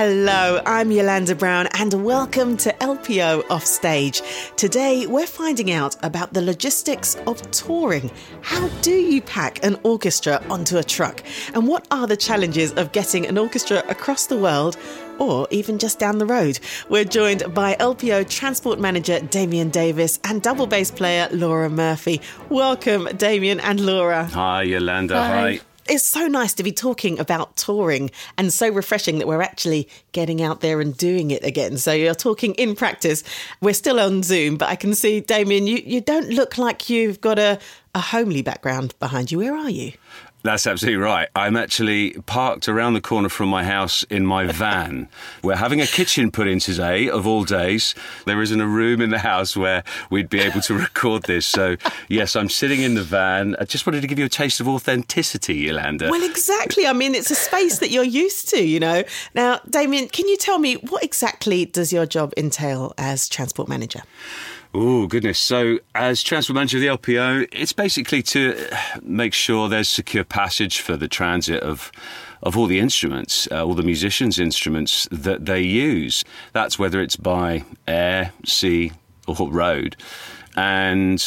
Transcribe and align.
Hello, 0.00 0.62
I'm 0.64 0.92
Yolanda 0.92 1.34
Brown, 1.34 1.66
and 1.74 2.04
welcome 2.04 2.56
to 2.58 2.72
LPO 2.74 3.50
Offstage. 3.50 4.22
Today, 4.54 5.08
we're 5.08 5.26
finding 5.26 5.72
out 5.72 5.96
about 6.04 6.32
the 6.32 6.40
logistics 6.40 7.16
of 7.26 7.42
touring. 7.50 8.08
How 8.42 8.68
do 8.80 8.92
you 8.92 9.20
pack 9.20 9.64
an 9.64 9.76
orchestra 9.82 10.40
onto 10.48 10.76
a 10.76 10.84
truck? 10.84 11.24
And 11.52 11.66
what 11.66 11.84
are 11.90 12.06
the 12.06 12.16
challenges 12.16 12.72
of 12.74 12.92
getting 12.92 13.26
an 13.26 13.36
orchestra 13.36 13.82
across 13.88 14.28
the 14.28 14.38
world? 14.38 14.76
Or 15.18 15.48
even 15.50 15.80
just 15.80 15.98
down 15.98 16.18
the 16.18 16.26
road. 16.26 16.60
We're 16.88 17.02
joined 17.02 17.52
by 17.52 17.74
LPO 17.74 18.30
Transport 18.30 18.78
Manager 18.78 19.18
Damien 19.18 19.68
Davis 19.68 20.20
and 20.22 20.40
double 20.40 20.68
bass 20.68 20.92
player 20.92 21.28
Laura 21.32 21.68
Murphy. 21.68 22.20
Welcome, 22.50 23.06
Damien 23.16 23.58
and 23.58 23.80
Laura. 23.80 24.26
Hi, 24.26 24.62
Yolanda. 24.62 25.16
Hi. 25.16 25.54
Hi 25.54 25.60
it's 25.88 26.04
so 26.04 26.26
nice 26.26 26.54
to 26.54 26.62
be 26.62 26.72
talking 26.72 27.18
about 27.18 27.56
touring 27.56 28.10
and 28.36 28.52
so 28.52 28.68
refreshing 28.68 29.18
that 29.18 29.26
we're 29.26 29.42
actually 29.42 29.88
getting 30.12 30.42
out 30.42 30.60
there 30.60 30.80
and 30.80 30.96
doing 30.96 31.30
it 31.30 31.44
again. 31.44 31.78
So 31.78 31.92
you're 31.92 32.14
talking 32.14 32.54
in 32.54 32.74
practice. 32.76 33.24
We're 33.60 33.74
still 33.74 33.98
on 34.00 34.22
Zoom, 34.22 34.56
but 34.56 34.68
I 34.68 34.76
can 34.76 34.94
see, 34.94 35.20
Damien, 35.20 35.66
you, 35.66 35.82
you 35.84 36.00
don't 36.00 36.30
look 36.30 36.58
like 36.58 36.88
you've 36.90 37.20
got 37.20 37.38
a, 37.38 37.58
a 37.94 38.00
homely 38.00 38.42
background 38.42 38.94
behind 38.98 39.32
you. 39.32 39.38
Where 39.38 39.56
are 39.56 39.70
you? 39.70 39.92
That's 40.48 40.66
absolutely 40.66 41.02
right. 41.02 41.28
I'm 41.36 41.58
actually 41.58 42.12
parked 42.24 42.70
around 42.70 42.94
the 42.94 43.02
corner 43.02 43.28
from 43.28 43.50
my 43.50 43.64
house 43.64 44.02
in 44.04 44.24
my 44.24 44.46
van. 44.50 45.10
We're 45.42 45.56
having 45.56 45.82
a 45.82 45.86
kitchen 45.86 46.30
put 46.30 46.48
in 46.48 46.58
today, 46.58 47.10
of 47.10 47.26
all 47.26 47.44
days. 47.44 47.94
There 48.24 48.40
isn't 48.40 48.58
a 48.58 48.66
room 48.66 49.02
in 49.02 49.10
the 49.10 49.18
house 49.18 49.58
where 49.58 49.84
we'd 50.08 50.30
be 50.30 50.40
able 50.40 50.62
to 50.62 50.72
record 50.78 51.24
this. 51.24 51.44
So, 51.44 51.76
yes, 52.08 52.34
I'm 52.34 52.48
sitting 52.48 52.80
in 52.80 52.94
the 52.94 53.02
van. 53.02 53.56
I 53.60 53.64
just 53.64 53.86
wanted 53.86 54.00
to 54.00 54.06
give 54.06 54.18
you 54.18 54.24
a 54.24 54.30
taste 54.30 54.58
of 54.58 54.66
authenticity, 54.68 55.54
Yolanda. 55.54 56.08
Well, 56.10 56.24
exactly. 56.24 56.86
I 56.86 56.94
mean, 56.94 57.14
it's 57.14 57.30
a 57.30 57.34
space 57.34 57.80
that 57.80 57.90
you're 57.90 58.02
used 58.02 58.48
to, 58.48 58.64
you 58.64 58.80
know. 58.80 59.04
Now, 59.34 59.60
Damien, 59.68 60.08
can 60.08 60.28
you 60.28 60.38
tell 60.38 60.58
me 60.58 60.76
what 60.76 61.04
exactly 61.04 61.66
does 61.66 61.92
your 61.92 62.06
job 62.06 62.32
entail 62.38 62.94
as 62.96 63.28
transport 63.28 63.68
manager? 63.68 64.00
Oh, 64.74 65.06
goodness. 65.06 65.38
So, 65.38 65.78
as 65.94 66.22
transport 66.22 66.54
manager 66.54 66.76
of 66.76 66.82
the 66.82 67.12
LPO, 67.12 67.48
it's 67.52 67.72
basically 67.72 68.22
to 68.24 68.68
make 69.02 69.32
sure 69.32 69.68
there's 69.68 69.88
secure 69.88 70.24
passage 70.24 70.80
for 70.80 70.96
the 70.96 71.08
transit 71.08 71.62
of 71.62 71.90
of 72.40 72.56
all 72.56 72.66
the 72.66 72.78
instruments, 72.78 73.48
uh, 73.50 73.64
all 73.64 73.74
the 73.74 73.82
musicians' 73.82 74.38
instruments 74.38 75.08
that 75.10 75.46
they 75.46 75.60
use. 75.60 76.24
That's 76.52 76.78
whether 76.78 77.00
it's 77.00 77.16
by 77.16 77.64
air, 77.88 78.32
sea, 78.44 78.92
or 79.26 79.50
road. 79.50 79.96
And 80.56 81.24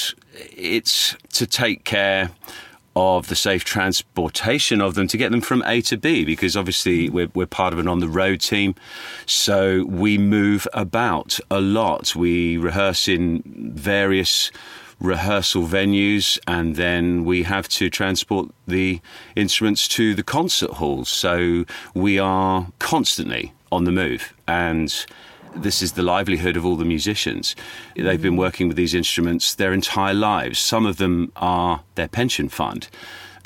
it's 0.55 1.15
to 1.33 1.45
take 1.45 1.83
care 1.83 2.29
of 2.95 3.27
the 3.27 3.35
safe 3.35 3.63
transportation 3.63 4.81
of 4.81 4.95
them 4.95 5.07
to 5.07 5.17
get 5.17 5.31
them 5.31 5.41
from 5.41 5.63
A 5.65 5.81
to 5.81 5.97
B 5.97 6.25
because 6.25 6.57
obviously 6.57 7.09
we're, 7.09 7.29
we're 7.33 7.45
part 7.45 7.73
of 7.73 7.79
an 7.79 7.87
on 7.87 7.99
the 7.99 8.09
road 8.09 8.41
team. 8.41 8.75
So 9.25 9.85
we 9.85 10.17
move 10.17 10.67
about 10.73 11.39
a 11.49 11.61
lot. 11.61 12.15
We 12.15 12.57
rehearse 12.57 13.07
in 13.07 13.43
various 13.75 14.51
rehearsal 14.99 15.63
venues 15.63 16.37
and 16.47 16.75
then 16.75 17.25
we 17.25 17.43
have 17.43 17.67
to 17.67 17.89
transport 17.89 18.51
the 18.67 19.01
instruments 19.35 19.87
to 19.87 20.13
the 20.13 20.23
concert 20.23 20.71
halls. 20.71 21.09
So 21.09 21.65
we 21.93 22.19
are 22.19 22.67
constantly 22.79 23.53
on 23.71 23.85
the 23.85 23.91
move 23.91 24.33
and 24.47 25.05
this 25.55 25.81
is 25.81 25.93
the 25.93 26.01
livelihood 26.01 26.57
of 26.57 26.65
all 26.65 26.75
the 26.75 26.85
musicians. 26.85 27.55
They've 27.95 28.21
been 28.21 28.37
working 28.37 28.67
with 28.67 28.77
these 28.77 28.93
instruments 28.93 29.55
their 29.55 29.73
entire 29.73 30.13
lives. 30.13 30.59
Some 30.59 30.85
of 30.85 30.97
them 30.97 31.31
are 31.35 31.83
their 31.95 32.07
pension 32.07 32.49
fund. 32.49 32.87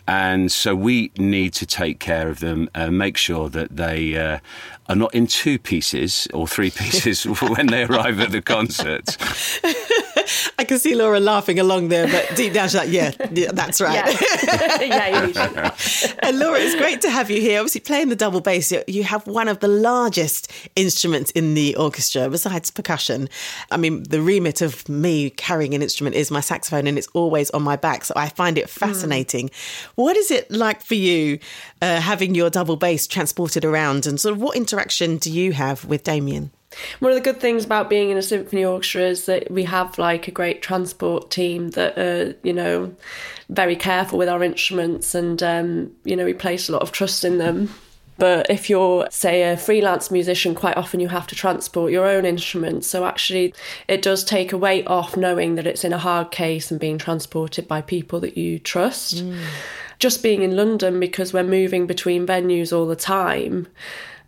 And 0.07 0.51
so 0.51 0.75
we 0.75 1.11
need 1.17 1.53
to 1.53 1.65
take 1.65 1.99
care 1.99 2.29
of 2.29 2.39
them 2.39 2.69
and 2.75 2.97
make 2.97 3.17
sure 3.17 3.49
that 3.49 3.75
they 3.75 4.15
uh, 4.15 4.39
are 4.87 4.95
not 4.95 5.15
in 5.15 5.25
two 5.25 5.57
pieces 5.57 6.27
or 6.33 6.47
three 6.47 6.69
pieces 6.75 7.25
when 7.25 7.67
they 7.67 7.83
arrive 7.83 8.19
at 8.19 8.31
the 8.31 8.41
concert. 8.41 9.17
I 10.59 10.63
can 10.63 10.79
see 10.79 10.95
Laura 10.95 11.19
laughing 11.19 11.59
along 11.59 11.89
there, 11.89 12.07
but 12.07 12.35
deep 12.35 12.53
down 12.53 12.67
she's 12.67 12.75
like, 12.75 12.89
yeah, 12.89 13.11
yeah 13.31 13.51
that's 13.51 13.81
right. 13.81 13.95
Yeah, 13.95 14.81
yeah 14.81 15.75
And 16.19 16.39
Laura, 16.39 16.59
it's 16.59 16.75
great 16.75 17.01
to 17.01 17.09
have 17.09 17.29
you 17.29 17.41
here. 17.41 17.59
Obviously, 17.59 17.81
playing 17.81 18.09
the 18.09 18.15
double 18.15 18.41
bass, 18.41 18.73
you 18.87 19.03
have 19.03 19.25
one 19.27 19.47
of 19.47 19.59
the 19.59 19.67
largest 19.67 20.51
instruments 20.75 21.31
in 21.31 21.53
the 21.53 21.75
orchestra 21.75 22.29
besides 22.29 22.71
percussion. 22.71 23.29
I 23.71 23.77
mean, 23.77 24.03
the 24.03 24.21
remit 24.21 24.61
of 24.61 24.87
me 24.89 25.29
carrying 25.29 25.73
an 25.73 25.81
instrument 25.81 26.15
is 26.15 26.31
my 26.31 26.41
saxophone, 26.41 26.87
and 26.87 26.97
it's 26.97 27.09
always 27.13 27.49
on 27.51 27.63
my 27.63 27.75
back. 27.75 28.05
So 28.05 28.13
I 28.15 28.29
find 28.29 28.57
it 28.57 28.69
fascinating. 28.69 29.49
Mm. 29.49 29.85
What 29.95 30.17
is 30.17 30.31
it 30.31 30.49
like 30.51 30.81
for 30.81 30.95
you 30.95 31.39
uh, 31.81 31.99
having 31.99 32.35
your 32.35 32.49
double 32.49 32.75
bass 32.75 33.07
transported 33.07 33.65
around, 33.65 34.05
and 34.05 34.19
sort 34.19 34.35
of 34.35 34.41
what 34.41 34.55
interaction 34.57 35.17
do 35.17 35.31
you 35.31 35.53
have 35.53 35.85
with 35.85 36.03
Damien? 36.03 36.51
One 36.99 37.11
of 37.11 37.15
the 37.15 37.21
good 37.21 37.39
things 37.39 37.65
about 37.65 37.89
being 37.89 38.09
in 38.09 38.17
a 38.17 38.21
symphony 38.21 38.65
orchestra 38.65 39.01
is 39.03 39.25
that 39.25 39.49
we 39.51 39.63
have 39.63 39.97
like 39.97 40.27
a 40.27 40.31
great 40.31 40.61
transport 40.61 41.31
team 41.31 41.71
that 41.71 41.97
are, 41.97 42.35
you 42.43 42.53
know, 42.53 42.93
very 43.49 43.75
careful 43.75 44.17
with 44.17 44.29
our 44.29 44.43
instruments 44.43 45.15
and, 45.15 45.41
um, 45.43 45.91
you 46.03 46.15
know, 46.15 46.25
we 46.25 46.33
place 46.33 46.69
a 46.69 46.71
lot 46.71 46.81
of 46.81 46.91
trust 46.91 47.23
in 47.23 47.37
them. 47.37 47.73
But 48.17 48.49
if 48.49 48.69
you're, 48.69 49.07
say, 49.11 49.43
a 49.43 49.57
freelance 49.57 50.09
musician, 50.09 50.55
quite 50.55 50.77
often 50.77 51.01
you 51.01 51.09
have 51.09 51.27
to 51.27 51.35
transport 51.35 51.91
your 51.91 52.05
own 52.05 52.25
instruments. 52.25 52.87
So 52.87 53.05
actually, 53.05 53.53
it 53.89 54.01
does 54.01 54.23
take 54.23 54.53
a 54.53 54.57
weight 54.57 54.87
off 54.87 55.17
knowing 55.17 55.55
that 55.55 55.67
it's 55.67 55.83
in 55.83 55.91
a 55.91 55.97
hard 55.97 56.31
case 56.31 56.71
and 56.71 56.79
being 56.79 56.97
transported 56.97 57.67
by 57.67 57.81
people 57.81 58.21
that 58.21 58.37
you 58.37 58.57
trust. 58.57 59.17
Mm. 59.17 59.37
Just 59.99 60.23
being 60.23 60.43
in 60.43 60.55
London, 60.55 60.99
because 60.99 61.33
we're 61.33 61.43
moving 61.43 61.87
between 61.87 62.25
venues 62.25 62.75
all 62.75 62.85
the 62.85 62.95
time, 62.95 63.67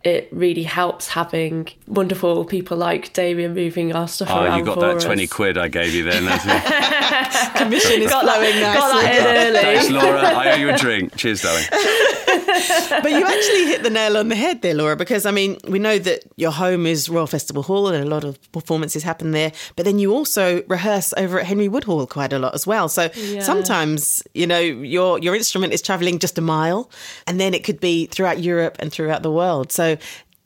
it 0.04 0.28
really 0.30 0.62
helps 0.62 1.08
having 1.08 1.68
wonderful 1.86 2.44
people 2.44 2.76
like 2.76 3.12
Damien 3.12 3.54
moving 3.54 3.92
our 3.92 4.06
stuff 4.08 4.28
oh, 4.30 4.44
around. 4.44 4.58
you 4.58 4.64
got 4.64 4.80
that 4.80 4.96
us. 4.96 5.04
20 5.04 5.26
quid 5.26 5.58
I 5.58 5.68
gave 5.68 5.94
you 5.94 6.04
then, 6.04 6.24
Commission 7.56 8.02
is 8.02 8.10
got 8.10 8.24
flowing 8.24 8.60
that, 8.60 8.74
nicely. 8.74 8.80
Got 8.80 9.02
that 9.02 9.16
in 9.16 9.46
early. 9.46 9.60
Thanks, 9.60 9.90
Laura. 9.90 10.20
I 10.20 10.52
owe 10.52 10.56
you 10.56 10.70
a 10.70 10.76
drink. 10.76 11.16
Cheers, 11.16 11.42
darling. 11.42 11.64
but 13.02 13.10
you 13.10 13.24
actually 13.24 13.66
hit 13.66 13.82
the 13.82 13.90
nail 13.90 14.16
on 14.16 14.28
the 14.28 14.36
head 14.36 14.62
there, 14.62 14.74
Laura, 14.74 14.96
because 14.96 15.26
I 15.26 15.30
mean, 15.30 15.58
we 15.68 15.78
know 15.78 15.98
that 15.98 16.24
your 16.36 16.50
home 16.50 16.86
is 16.86 17.08
Royal 17.08 17.26
Festival 17.26 17.62
Hall 17.62 17.88
and 17.88 18.04
a 18.04 18.08
lot 18.08 18.24
of 18.24 18.40
performances 18.52 19.02
happen 19.02 19.32
there, 19.32 19.52
but 19.76 19.84
then 19.84 19.98
you 19.98 20.12
also 20.12 20.62
rehearse 20.68 21.12
over 21.16 21.40
at 21.40 21.46
Henry 21.46 21.68
Wood 21.68 21.84
Hall 21.84 22.06
quite 22.06 22.32
a 22.32 22.38
lot 22.38 22.54
as 22.54 22.66
well. 22.66 22.88
So 22.88 23.10
yeah. 23.14 23.42
sometimes, 23.42 24.22
you 24.34 24.46
know, 24.46 24.58
your 24.58 25.18
your 25.18 25.34
instrument 25.34 25.72
is 25.72 25.82
traveling 25.82 26.18
just 26.18 26.38
a 26.38 26.42
mile 26.42 26.90
and 27.26 27.40
then 27.40 27.54
it 27.54 27.64
could 27.64 27.80
be 27.80 28.06
throughout 28.06 28.40
Europe 28.40 28.76
and 28.78 28.92
throughout 28.92 29.22
the 29.22 29.32
world. 29.32 29.72
So 29.72 29.96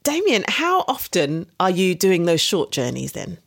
Damien, 0.02 0.44
how 0.48 0.84
often 0.88 1.46
are 1.60 1.70
you 1.70 1.94
doing 1.94 2.24
those 2.24 2.40
short 2.40 2.72
journeys 2.72 3.12
then? 3.12 3.38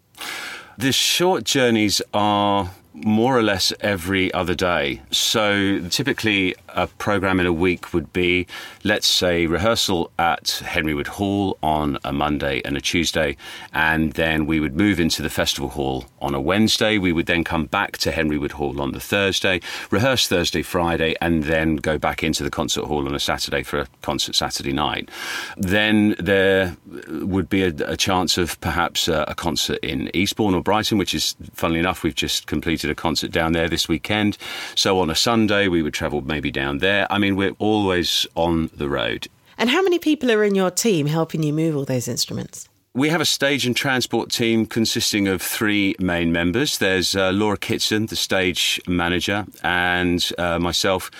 The 0.77 0.91
short 0.91 1.43
journeys 1.43 2.01
are 2.13 2.71
more 2.93 3.37
or 3.37 3.43
less 3.43 3.73
every 3.81 4.33
other 4.33 4.55
day. 4.55 5.01
So 5.11 5.81
typically, 5.89 6.55
a 6.75 6.87
program 6.87 7.39
in 7.39 7.45
a 7.45 7.53
week 7.53 7.93
would 7.93 8.13
be, 8.13 8.45
let's 8.83 9.07
say, 9.07 9.47
rehearsal 9.47 10.11
at 10.19 10.61
Henry 10.65 10.93
Wood 10.93 11.07
Hall 11.07 11.57
on 11.63 11.97
a 12.03 12.11
Monday 12.11 12.61
and 12.63 12.77
a 12.77 12.81
Tuesday, 12.81 13.37
and 13.73 14.13
then 14.13 14.45
we 14.45 14.59
would 14.59 14.75
move 14.75 14.99
into 14.99 15.21
the 15.21 15.29
festival 15.29 15.69
hall 15.69 16.05
on 16.21 16.35
a 16.35 16.41
Wednesday. 16.41 16.97
We 16.97 17.13
would 17.13 17.25
then 17.25 17.43
come 17.43 17.65
back 17.65 17.97
to 17.99 18.11
Henry 18.11 18.37
Wood 18.37 18.53
Hall 18.53 18.81
on 18.81 18.91
the 18.91 18.99
Thursday, 18.99 19.61
rehearse 19.89 20.27
Thursday, 20.27 20.61
Friday, 20.61 21.15
and 21.21 21.45
then 21.45 21.77
go 21.77 21.97
back 21.97 22.23
into 22.23 22.43
the 22.43 22.51
concert 22.51 22.85
hall 22.85 23.07
on 23.07 23.15
a 23.15 23.19
Saturday 23.19 23.63
for 23.63 23.79
a 23.79 23.87
concert 24.01 24.35
Saturday 24.35 24.73
night. 24.73 25.09
Then 25.55 26.15
there 26.19 26.75
would 27.07 27.47
be 27.47 27.63
a, 27.63 27.73
a 27.85 27.95
chance 27.95 28.37
of 28.37 28.59
perhaps 28.59 29.07
a, 29.07 29.23
a 29.27 29.35
concert 29.35 29.79
in 29.81 30.09
Eastbourne 30.13 30.53
or 30.53 30.61
Brighton, 30.61 30.97
which 30.97 31.13
is, 31.13 31.35
funnily 31.53 31.79
enough, 31.79 32.03
we've 32.03 32.15
just 32.15 32.47
completed 32.47 32.89
a 32.89 32.95
concert 32.95 33.31
down 33.31 33.53
there 33.53 33.69
this 33.69 33.87
weekend. 33.87 34.37
So 34.75 34.99
on 34.99 35.09
a 35.09 35.15
Sunday, 35.15 35.67
we 35.67 35.81
would 35.81 35.93
travel 35.93 36.21
maybe 36.21 36.51
down 36.51 36.64
there. 36.73 37.11
I 37.11 37.17
mean, 37.17 37.35
we're 37.35 37.55
always 37.59 38.27
on 38.35 38.69
the 38.75 38.89
road. 38.89 39.27
And 39.57 39.69
how 39.69 39.81
many 39.81 39.99
people 39.99 40.31
are 40.31 40.43
in 40.43 40.55
your 40.55 40.71
team 40.71 41.07
helping 41.07 41.43
you 41.43 41.53
move 41.53 41.75
all 41.75 41.85
those 41.85 42.07
instruments? 42.07 42.67
We 42.93 43.09
have 43.09 43.19
a 43.19 43.25
stage 43.25 43.65
and 43.65 43.75
transport 43.75 44.31
team 44.31 44.65
consisting 44.65 45.27
of 45.27 45.41
three 45.41 45.95
main 45.99 46.31
members. 46.31 46.77
There's 46.77 47.13
uh, 47.13 47.31
Laura 47.31 47.57
Kitson, 47.57 48.05
the 48.05 48.15
stage 48.15 48.79
manager, 48.87 49.45
and 49.63 50.25
uh, 50.37 50.59
myself, 50.59 51.11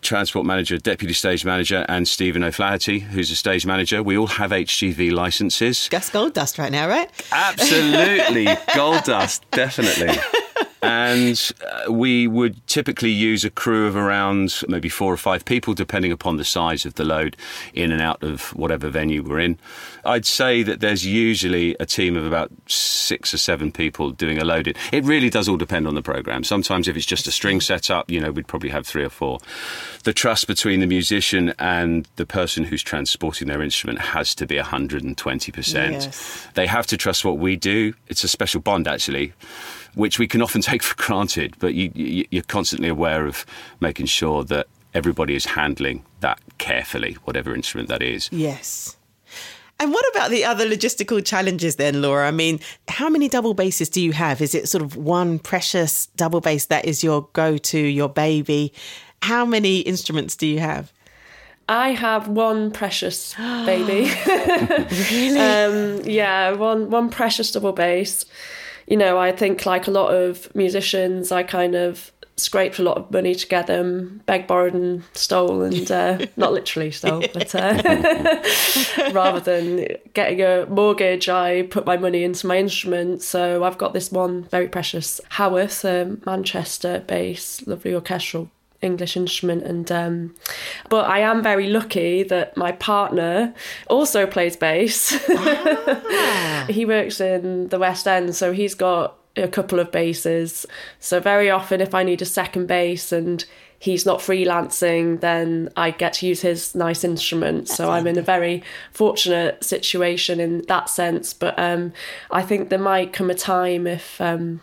transport 0.00 0.46
manager, 0.46 0.78
deputy 0.78 1.12
stage 1.12 1.44
manager, 1.44 1.84
and 1.88 2.06
Stephen 2.06 2.44
O'Flaherty, 2.44 3.00
who's 3.00 3.32
a 3.32 3.36
stage 3.36 3.66
manager. 3.66 4.00
We 4.00 4.16
all 4.16 4.28
have 4.28 4.52
HGV 4.52 5.10
licenses. 5.10 5.88
Gus 5.90 6.08
Gold 6.08 6.34
Dust 6.34 6.56
right 6.56 6.70
now, 6.70 6.88
right? 6.88 7.10
Absolutely. 7.32 8.46
Gold 8.76 9.02
Dust, 9.02 9.44
definitely. 9.50 10.16
And 10.84 11.52
uh, 11.66 11.92
we 11.92 12.26
would 12.26 12.66
typically 12.66 13.10
use 13.10 13.44
a 13.44 13.50
crew 13.50 13.86
of 13.86 13.96
around 13.96 14.62
maybe 14.68 14.88
four 14.88 15.12
or 15.12 15.16
five 15.16 15.44
people, 15.44 15.74
depending 15.74 16.12
upon 16.12 16.36
the 16.36 16.44
size 16.44 16.84
of 16.84 16.94
the 16.94 17.04
load 17.04 17.36
in 17.72 17.90
and 17.90 18.00
out 18.00 18.22
of 18.22 18.54
whatever 18.54 18.88
venue 18.90 19.22
we're 19.22 19.40
in. 19.40 19.58
I'd 20.04 20.26
say 20.26 20.62
that 20.62 20.80
there's 20.80 21.06
usually 21.06 21.74
a 21.80 21.86
team 21.86 22.16
of 22.16 22.26
about 22.26 22.50
six 22.66 23.32
or 23.32 23.38
seven 23.38 23.72
people 23.72 24.10
doing 24.10 24.38
a 24.38 24.44
load. 24.44 24.68
In. 24.68 24.74
It 24.92 25.04
really 25.04 25.30
does 25.30 25.48
all 25.48 25.56
depend 25.56 25.88
on 25.88 25.94
the 25.94 26.02
program. 26.02 26.44
Sometimes 26.44 26.88
if 26.88 26.96
it's 26.96 27.06
just 27.06 27.26
a 27.26 27.32
string 27.32 27.60
setup, 27.60 28.10
you 28.10 28.20
know, 28.20 28.30
we'd 28.30 28.46
probably 28.46 28.70
have 28.70 28.86
three 28.86 29.04
or 29.04 29.10
four. 29.10 29.38
The 30.04 30.12
trust 30.12 30.46
between 30.46 30.80
the 30.80 30.86
musician 30.86 31.54
and 31.58 32.06
the 32.16 32.26
person 32.26 32.64
who's 32.64 32.82
transporting 32.82 33.48
their 33.48 33.62
instrument 33.62 34.00
has 34.00 34.34
to 34.36 34.46
be 34.46 34.56
120%. 34.56 35.92
Yes. 35.92 36.46
They 36.54 36.66
have 36.66 36.86
to 36.88 36.96
trust 36.96 37.24
what 37.24 37.38
we 37.38 37.56
do. 37.56 37.94
It's 38.08 38.24
a 38.24 38.28
special 38.28 38.60
bond, 38.60 38.86
actually 38.86 39.32
which 39.94 40.18
we 40.18 40.26
can 40.26 40.42
often 40.42 40.60
take 40.70 40.82
for 40.82 40.94
granted, 40.96 41.54
but 41.58 41.74
you, 41.74 41.90
you, 41.94 42.26
you're 42.30 42.42
constantly 42.42 42.88
aware 42.88 43.26
of 43.26 43.44
making 43.80 44.06
sure 44.06 44.44
that 44.44 44.66
everybody 44.92 45.34
is 45.34 45.44
handling 45.44 46.04
that 46.20 46.40
carefully, 46.58 47.14
whatever 47.24 47.54
instrument 47.54 47.88
that 47.88 48.02
is. 48.02 48.28
Yes. 48.32 48.96
And 49.80 49.92
what 49.92 50.04
about 50.14 50.30
the 50.30 50.44
other 50.44 50.66
logistical 50.66 51.24
challenges 51.24 51.76
then, 51.76 52.00
Laura? 52.00 52.28
I 52.28 52.30
mean, 52.30 52.60
how 52.86 53.08
many 53.08 53.28
double 53.28 53.54
basses 53.54 53.88
do 53.88 54.00
you 54.00 54.12
have? 54.12 54.40
Is 54.40 54.54
it 54.54 54.68
sort 54.68 54.82
of 54.82 54.96
one 54.96 55.40
precious 55.40 56.06
double 56.16 56.40
bass 56.40 56.66
that 56.66 56.84
is 56.84 57.02
your 57.02 57.28
go 57.32 57.58
to, 57.58 57.78
your 57.78 58.08
baby? 58.08 58.72
How 59.22 59.44
many 59.44 59.80
instruments 59.80 60.36
do 60.36 60.46
you 60.46 60.60
have? 60.60 60.92
I 61.68 61.90
have 61.90 62.28
one 62.28 62.70
precious 62.70 63.34
baby. 63.38 64.10
really? 65.10 65.38
um, 65.38 66.02
yeah, 66.04 66.52
one 66.52 66.90
one 66.90 67.10
precious 67.10 67.50
double 67.50 67.72
bass. 67.72 68.24
You 68.86 68.96
know, 68.96 69.18
I 69.18 69.32
think 69.32 69.66
like 69.66 69.86
a 69.86 69.90
lot 69.90 70.14
of 70.14 70.54
musicians, 70.54 71.32
I 71.32 71.42
kind 71.42 71.74
of 71.74 72.12
scraped 72.36 72.78
a 72.78 72.82
lot 72.82 72.96
of 72.96 73.10
money 73.10 73.34
together 73.34 73.54
get 73.54 73.66
them, 73.68 74.20
begged, 74.26 74.48
borrowed, 74.48 74.74
and 74.74 75.04
stole, 75.12 75.62
and 75.62 75.90
uh, 75.90 76.26
not 76.36 76.52
literally 76.52 76.90
stole, 76.90 77.24
but 77.32 77.54
uh, 77.54 77.80
rather 79.12 79.38
than 79.38 79.86
getting 80.12 80.42
a 80.42 80.66
mortgage, 80.66 81.28
I 81.28 81.62
put 81.62 81.86
my 81.86 81.96
money 81.96 82.24
into 82.24 82.46
my 82.46 82.58
instrument. 82.58 83.22
So 83.22 83.62
I've 83.62 83.78
got 83.78 83.92
this 83.92 84.10
one 84.10 84.44
very 84.44 84.66
precious 84.66 85.20
Howarth, 85.30 85.84
a 85.84 86.16
Manchester 86.26 87.04
bass, 87.06 87.64
lovely 87.66 87.94
orchestral 87.94 88.50
English 88.84 89.16
instrument 89.16 89.62
and 89.64 89.90
um, 89.90 90.34
but 90.88 91.06
I 91.06 91.20
am 91.20 91.42
very 91.42 91.68
lucky 91.68 92.22
that 92.24 92.56
my 92.56 92.72
partner 92.72 93.54
also 93.88 94.26
plays 94.26 94.56
bass. 94.56 95.18
Ah. 95.30 96.66
he 96.68 96.84
works 96.84 97.20
in 97.20 97.68
the 97.68 97.78
West 97.78 98.06
End 98.06 98.34
so 98.34 98.52
he's 98.52 98.74
got 98.74 99.16
a 99.36 99.48
couple 99.48 99.80
of 99.80 99.90
basses. 99.90 100.66
So 101.00 101.20
very 101.20 101.50
often, 101.50 101.80
if 101.80 101.94
I 101.94 102.02
need 102.02 102.22
a 102.22 102.26
second 102.26 102.66
bass 102.66 103.12
and 103.12 103.44
he's 103.78 104.06
not 104.06 104.20
freelancing, 104.20 105.20
then 105.20 105.68
I 105.76 105.90
get 105.90 106.14
to 106.14 106.26
use 106.26 106.42
his 106.42 106.74
nice 106.74 107.04
instrument. 107.04 107.66
That's 107.66 107.76
so 107.76 107.90
I'm 107.90 108.06
in 108.06 108.18
a 108.18 108.22
very 108.22 108.62
fortunate 108.92 109.62
situation 109.64 110.40
in 110.40 110.62
that 110.68 110.88
sense. 110.88 111.32
But 111.32 111.58
um, 111.58 111.92
I 112.30 112.42
think 112.42 112.68
there 112.68 112.78
might 112.78 113.12
come 113.12 113.30
a 113.30 113.34
time 113.34 113.86
if. 113.86 114.20
Um, 114.20 114.60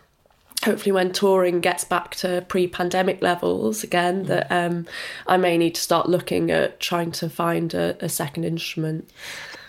hopefully 0.64 0.92
when 0.92 1.12
touring 1.12 1.60
gets 1.60 1.84
back 1.84 2.16
to 2.16 2.46
pre-pandemic 2.48 3.22
levels 3.22 3.84
again 3.84 4.24
that 4.24 4.52
um, 4.52 4.86
i 5.28 5.38
may 5.38 5.58
need 5.58 5.76
to 5.76 5.82
start 5.82 6.08
looking 6.08 6.52
at 6.52 6.80
trying 6.80 7.12
to 7.12 7.30
find 7.30 7.74
a, 7.74 7.96
a 8.04 8.10
second 8.10 8.44
instrument 8.44 9.10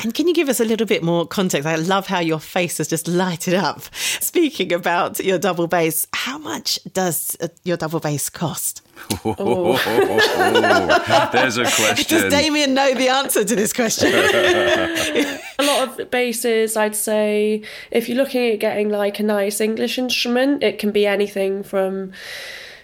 and 0.02 0.14
can 0.14 0.26
you 0.26 0.34
give 0.34 0.48
us 0.48 0.60
a 0.60 0.64
little 0.64 0.86
bit 0.86 1.02
more 1.02 1.26
context? 1.26 1.66
I 1.66 1.76
love 1.76 2.06
how 2.06 2.18
your 2.18 2.40
face 2.40 2.78
has 2.78 2.88
just 2.88 3.06
lighted 3.06 3.54
up. 3.54 3.82
Speaking 3.94 4.72
about 4.72 5.20
your 5.20 5.38
double 5.38 5.66
bass, 5.66 6.06
how 6.12 6.38
much 6.38 6.78
does 6.92 7.36
uh, 7.40 7.48
your 7.64 7.76
double 7.76 8.00
bass 8.00 8.28
cost? 8.28 8.82
Oh. 9.24 9.76
There's 11.32 11.58
a 11.58 11.64
question. 11.70 12.18
Does 12.18 12.32
Damien 12.32 12.74
know 12.74 12.94
the 12.94 13.08
answer 13.08 13.44
to 13.44 13.56
this 13.56 13.72
question? 13.72 14.12
a 15.58 15.62
lot 15.62 16.00
of 16.00 16.10
basses, 16.10 16.76
I'd 16.76 16.96
say, 16.96 17.62
if 17.90 18.08
you're 18.08 18.18
looking 18.18 18.52
at 18.52 18.60
getting 18.60 18.88
like 18.88 19.20
a 19.20 19.24
nice 19.24 19.60
English 19.60 19.98
instrument, 19.98 20.62
it 20.62 20.78
can 20.78 20.90
be 20.90 21.06
anything 21.06 21.62
from 21.62 22.12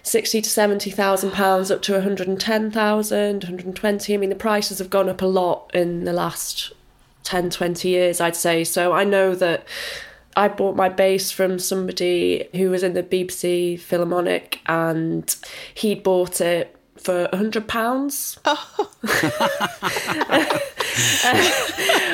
sixty 0.03 0.41
to 0.41 0.49
seventy 0.49 0.89
thousand 0.89 1.31
pounds 1.31 1.69
up 1.69 1.81
to 1.83 1.93
110,000, 1.93 3.43
120. 3.43 4.13
I 4.13 4.17
mean, 4.17 4.29
the 4.29 4.35
prices 4.35 4.79
have 4.79 4.89
gone 4.89 5.09
up 5.09 5.21
a 5.21 5.25
lot 5.25 5.69
in 5.73 6.05
the 6.05 6.13
last 6.13 6.73
10, 7.23 7.49
20 7.49 7.89
years, 7.89 8.21
I'd 8.21 8.35
say. 8.35 8.63
So 8.63 8.93
I 8.93 9.03
know 9.03 9.35
that 9.35 9.65
I 10.35 10.47
bought 10.47 10.75
my 10.75 10.89
bass 10.89 11.31
from 11.31 11.59
somebody 11.59 12.47
who 12.53 12.69
was 12.69 12.83
in 12.83 12.93
the 12.93 13.03
BBC 13.03 13.79
Philharmonic 13.79 14.61
and 14.67 15.35
he'd 15.73 16.03
bought 16.03 16.41
it 16.41 16.75
for 16.97 17.29
a 17.31 17.35
hundred 17.35 17.67
pounds. 17.67 18.39
Oh. 18.45 18.89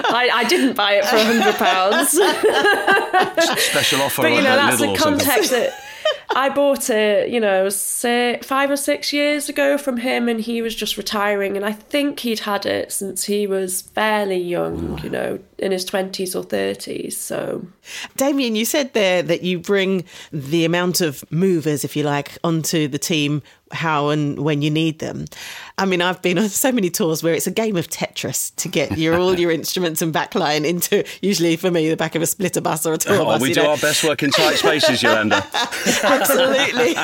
I, 0.07 0.29
I, 0.33 0.43
didn't 0.47 0.75
buy 0.75 0.93
it 0.93 1.05
for 1.05 1.15
a 1.15 1.23
hundred 1.23 1.55
pounds. 1.55 2.11
Special 3.61 4.01
offer, 4.01 4.21
but 4.23 4.31
you 4.31 4.41
know 4.41 4.55
that's 4.55 4.79
the 4.79 4.95
context 4.95 5.51
that 5.51 5.73
I 6.33 6.49
bought 6.49 6.89
it, 6.89 7.29
you 7.29 7.39
know, 7.39 7.69
six, 7.69 8.45
five 8.47 8.71
or 8.71 8.77
six 8.77 9.13
years 9.13 9.49
ago 9.49 9.77
from 9.77 9.97
him, 9.97 10.27
and 10.27 10.39
he 10.39 10.61
was 10.61 10.75
just 10.75 10.97
retiring. 10.97 11.55
And 11.55 11.65
I 11.65 11.71
think 11.71 12.19
he'd 12.21 12.39
had 12.39 12.65
it 12.65 12.91
since 12.91 13.25
he 13.25 13.47
was 13.47 13.81
fairly 13.81 14.37
young, 14.37 14.99
you 15.03 15.09
know, 15.09 15.39
in 15.57 15.71
his 15.71 15.85
20s 15.85 16.35
or 16.35 16.43
30s. 16.43 17.13
So, 17.13 17.65
Damien, 18.17 18.55
you 18.55 18.65
said 18.65 18.93
there 18.93 19.21
that 19.23 19.43
you 19.43 19.59
bring 19.59 20.03
the 20.31 20.65
amount 20.65 21.01
of 21.01 21.23
movers, 21.31 21.83
if 21.83 21.95
you 21.95 22.03
like, 22.03 22.37
onto 22.43 22.87
the 22.87 22.99
team 22.99 23.41
how 23.71 24.09
and 24.09 24.39
when 24.39 24.61
you 24.61 24.69
need 24.69 24.99
them. 24.99 25.25
I 25.77 25.85
mean, 25.85 26.01
I've 26.01 26.21
been 26.21 26.37
on 26.37 26.49
so 26.49 26.71
many 26.71 26.89
tours 26.89 27.23
where 27.23 27.33
it's 27.33 27.47
a 27.47 27.51
game 27.51 27.75
of 27.75 27.87
Tetris 27.89 28.55
to 28.57 28.69
get 28.69 28.97
your 28.97 29.17
all 29.17 29.37
your 29.37 29.51
instruments 29.59 30.01
and 30.01 30.13
backline 30.13 30.65
into 30.65 31.03
usually 31.21 31.55
for 31.57 31.71
me 31.71 31.89
the 31.89 31.97
back 31.97 32.15
of 32.15 32.21
a 32.21 32.25
splitter 32.25 32.61
bus 32.61 32.85
or 32.85 32.93
a 32.93 32.97
tour 32.97 33.21
oh, 33.21 33.25
bus. 33.25 33.41
We 33.41 33.53
do 33.53 33.63
know. 33.63 33.71
our 33.71 33.77
best 33.77 34.03
work 34.03 34.23
in 34.23 34.31
tight 34.31 34.55
spaces, 34.55 35.03
Yolanda. 35.03 35.45
Absolutely. 36.21 36.95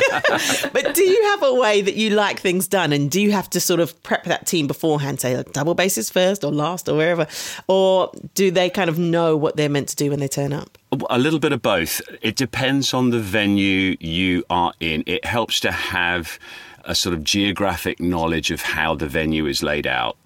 but 0.73 0.93
do 0.93 1.03
you 1.03 1.23
have 1.29 1.43
a 1.43 1.53
way 1.53 1.81
that 1.81 1.95
you 1.95 2.11
like 2.11 2.39
things 2.39 2.67
done, 2.67 2.93
and 2.93 3.09
do 3.09 3.21
you 3.21 3.31
have 3.31 3.49
to 3.51 3.59
sort 3.59 3.79
of 3.79 4.01
prep 4.03 4.23
that 4.25 4.45
team 4.47 4.67
beforehand, 4.67 5.19
say 5.19 5.37
like 5.37 5.53
double 5.53 5.75
basses 5.75 6.09
first 6.09 6.43
or 6.43 6.51
last 6.51 6.87
or 6.89 6.95
wherever, 6.95 7.27
or 7.67 8.11
do 8.35 8.51
they 8.51 8.69
kind 8.69 8.89
of 8.89 8.97
know 8.97 9.35
what 9.37 9.55
they're 9.55 9.69
meant 9.69 9.89
to 9.89 9.95
do 9.95 10.09
when 10.09 10.19
they 10.19 10.27
turn 10.27 10.53
up? 10.53 10.77
A 11.09 11.19
little 11.19 11.39
bit 11.39 11.53
of 11.53 11.61
both. 11.61 12.01
It 12.21 12.35
depends 12.35 12.93
on 12.93 13.11
the 13.11 13.19
venue 13.19 13.95
you 13.99 14.43
are 14.49 14.73
in. 14.79 15.03
It 15.05 15.23
helps 15.23 15.59
to 15.61 15.71
have 15.71 16.37
a 16.83 16.95
sort 16.95 17.13
of 17.13 17.23
geographic 17.23 17.99
knowledge 17.99 18.51
of 18.51 18.61
how 18.61 18.95
the 18.95 19.07
venue 19.07 19.45
is 19.45 19.61
laid 19.63 19.87
out. 19.87 20.17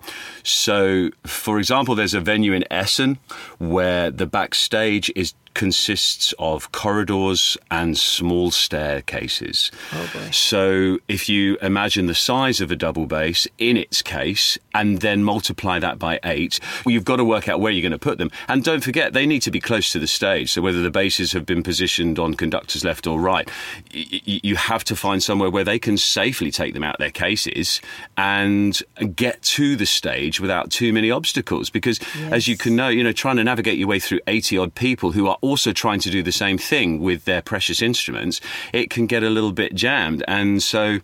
So, 0.46 1.10
for 1.26 1.58
example, 1.58 1.96
there's 1.96 2.14
a 2.14 2.20
venue 2.20 2.54
in 2.54 2.64
Essen 2.72 3.18
where 3.58 4.12
the 4.12 4.26
backstage 4.26 5.12
is 5.16 5.34
consists 5.56 6.34
of 6.38 6.72
corridors 6.72 7.58
and 7.72 7.98
small 7.98 8.52
staircases. 8.52 9.72
Oh 9.94 10.30
so 10.32 11.00
if 11.08 11.28
you 11.28 11.58
imagine 11.62 12.06
the 12.06 12.14
size 12.14 12.62
of 12.62 12.70
a 12.70 12.76
double 12.76 13.08
bass 13.08 13.48
in 13.58 13.78
its 13.78 14.04
case 14.04 14.60
and 14.76 15.00
then 15.00 15.24
multiply 15.24 15.80
that 15.80 15.98
by 15.98 16.20
eight, 16.24 16.60
well, 16.86 16.94
you've 16.94 17.06
got 17.06 17.16
to 17.16 17.26
work 17.26 17.48
out 17.48 17.60
where 17.60 17.72
you're 17.72 17.82
going 17.82 17.92
to 17.92 17.98
put 17.98 18.20
them. 18.20 18.30
And 18.48 18.64
don't 18.64 18.84
forget, 18.84 19.14
they 19.14 19.26
need 19.26 19.42
to 19.44 19.52
be 19.52 19.60
close 19.60 19.92
to 19.94 20.00
the 20.00 20.08
stage. 20.08 20.52
So 20.52 20.62
whether 20.62 20.82
the 20.82 20.92
basses 20.92 21.32
have 21.32 21.46
been 21.46 21.64
positioned 21.64 22.20
on 22.20 22.36
conductors 22.36 22.84
left 22.84 23.08
or 23.08 23.20
right, 23.20 23.50
you 23.92 24.58
have 24.58 24.84
to 24.84 24.96
find 24.96 25.24
somewhere 25.24 25.50
where 25.50 25.64
they 25.64 25.80
can 25.80 25.98
safely 25.98 26.52
take 26.52 26.74
them 26.74 26.84
out 26.84 27.00
their 27.00 27.12
cases 27.12 27.82
and 28.18 28.84
get 29.16 29.42
to 29.42 29.78
the 29.78 29.86
stage 29.86 30.35
without 30.40 30.72
too 30.72 30.94
many 30.94 31.12
obstacles. 31.12 31.70
Because 31.70 32.00
yes. 32.20 32.34
as 32.34 32.48
you 32.48 32.58
can 32.58 32.76
know, 32.76 32.90
you 32.90 33.04
know, 33.04 33.12
trying 33.12 33.38
to 33.38 33.44
navigate 33.44 33.78
your 33.78 33.88
way 33.88 34.00
through 34.00 34.20
80 34.28 34.58
odd 34.58 34.76
people 34.76 35.12
who 35.12 35.28
are 35.28 35.38
also 35.42 35.72
trying 35.72 36.00
to 36.02 36.10
do 36.10 36.24
the 36.24 36.32
same 36.32 36.58
thing 36.58 37.00
with 37.00 37.26
their 37.26 37.42
precious 37.42 37.82
instruments, 37.82 38.42
it 38.74 38.90
can 38.90 39.06
get 39.08 39.24
a 39.24 39.30
little 39.30 39.52
bit 39.52 39.76
jammed. 39.76 40.24
And 40.28 40.62
so 40.62 41.00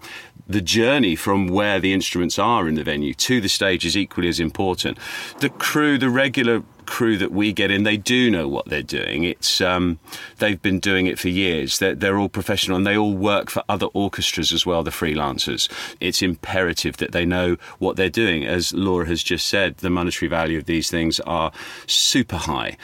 the 0.48 0.62
journey 0.62 1.16
from 1.16 1.48
where 1.48 1.80
the 1.80 1.94
instruments 1.94 2.38
are 2.38 2.68
in 2.68 2.76
the 2.76 2.84
venue 2.84 3.14
to 3.14 3.42
the 3.42 3.50
stage 3.50 3.86
is 3.86 3.96
equally 3.96 4.28
as 4.28 4.40
important. 4.40 4.98
The 5.40 5.50
crew, 5.50 5.98
the 5.98 6.10
regular 6.10 6.64
crew 6.86 7.18
that 7.18 7.32
we 7.32 7.54
get 7.54 7.72
in, 7.72 7.84
they 7.84 7.98
do 7.98 8.30
know 8.30 8.48
what 8.48 8.68
they're 8.68 8.82
doing. 8.82 9.24
It's 9.24 9.62
um, 9.62 10.00
they've 10.38 10.62
been 10.62 10.80
doing 10.80 11.08
it 11.08 11.20
for 11.20 11.30
years. 11.30 11.80
They're, 11.80 11.96
they're 11.96 12.18
all 12.18 12.30
professional 12.30 12.78
and 12.78 12.86
they 12.86 12.98
all 12.98 13.16
work 13.16 13.50
for 13.50 13.64
other 13.70 13.88
orchestras 13.88 14.52
as 14.52 14.66
well. 14.66 14.84
The 14.84 14.92
freelancers. 14.92 15.70
It's 16.00 16.22
imperative 16.22 16.98
that 16.98 17.12
they 17.12 17.26
know 17.26 17.58
what 17.80 17.96
they're 17.96 18.10
doing. 18.10 18.46
As 18.46 18.74
Laura 18.74 19.08
has 19.08 19.24
just 19.24 19.48
said, 19.48 19.78
the 19.78 19.90
monetary 19.90 20.30
value 20.30 20.58
of 20.58 20.66
these 20.66 20.90
things 20.90 21.20
are 21.22 21.52
super 21.88 22.38
high 22.38 22.78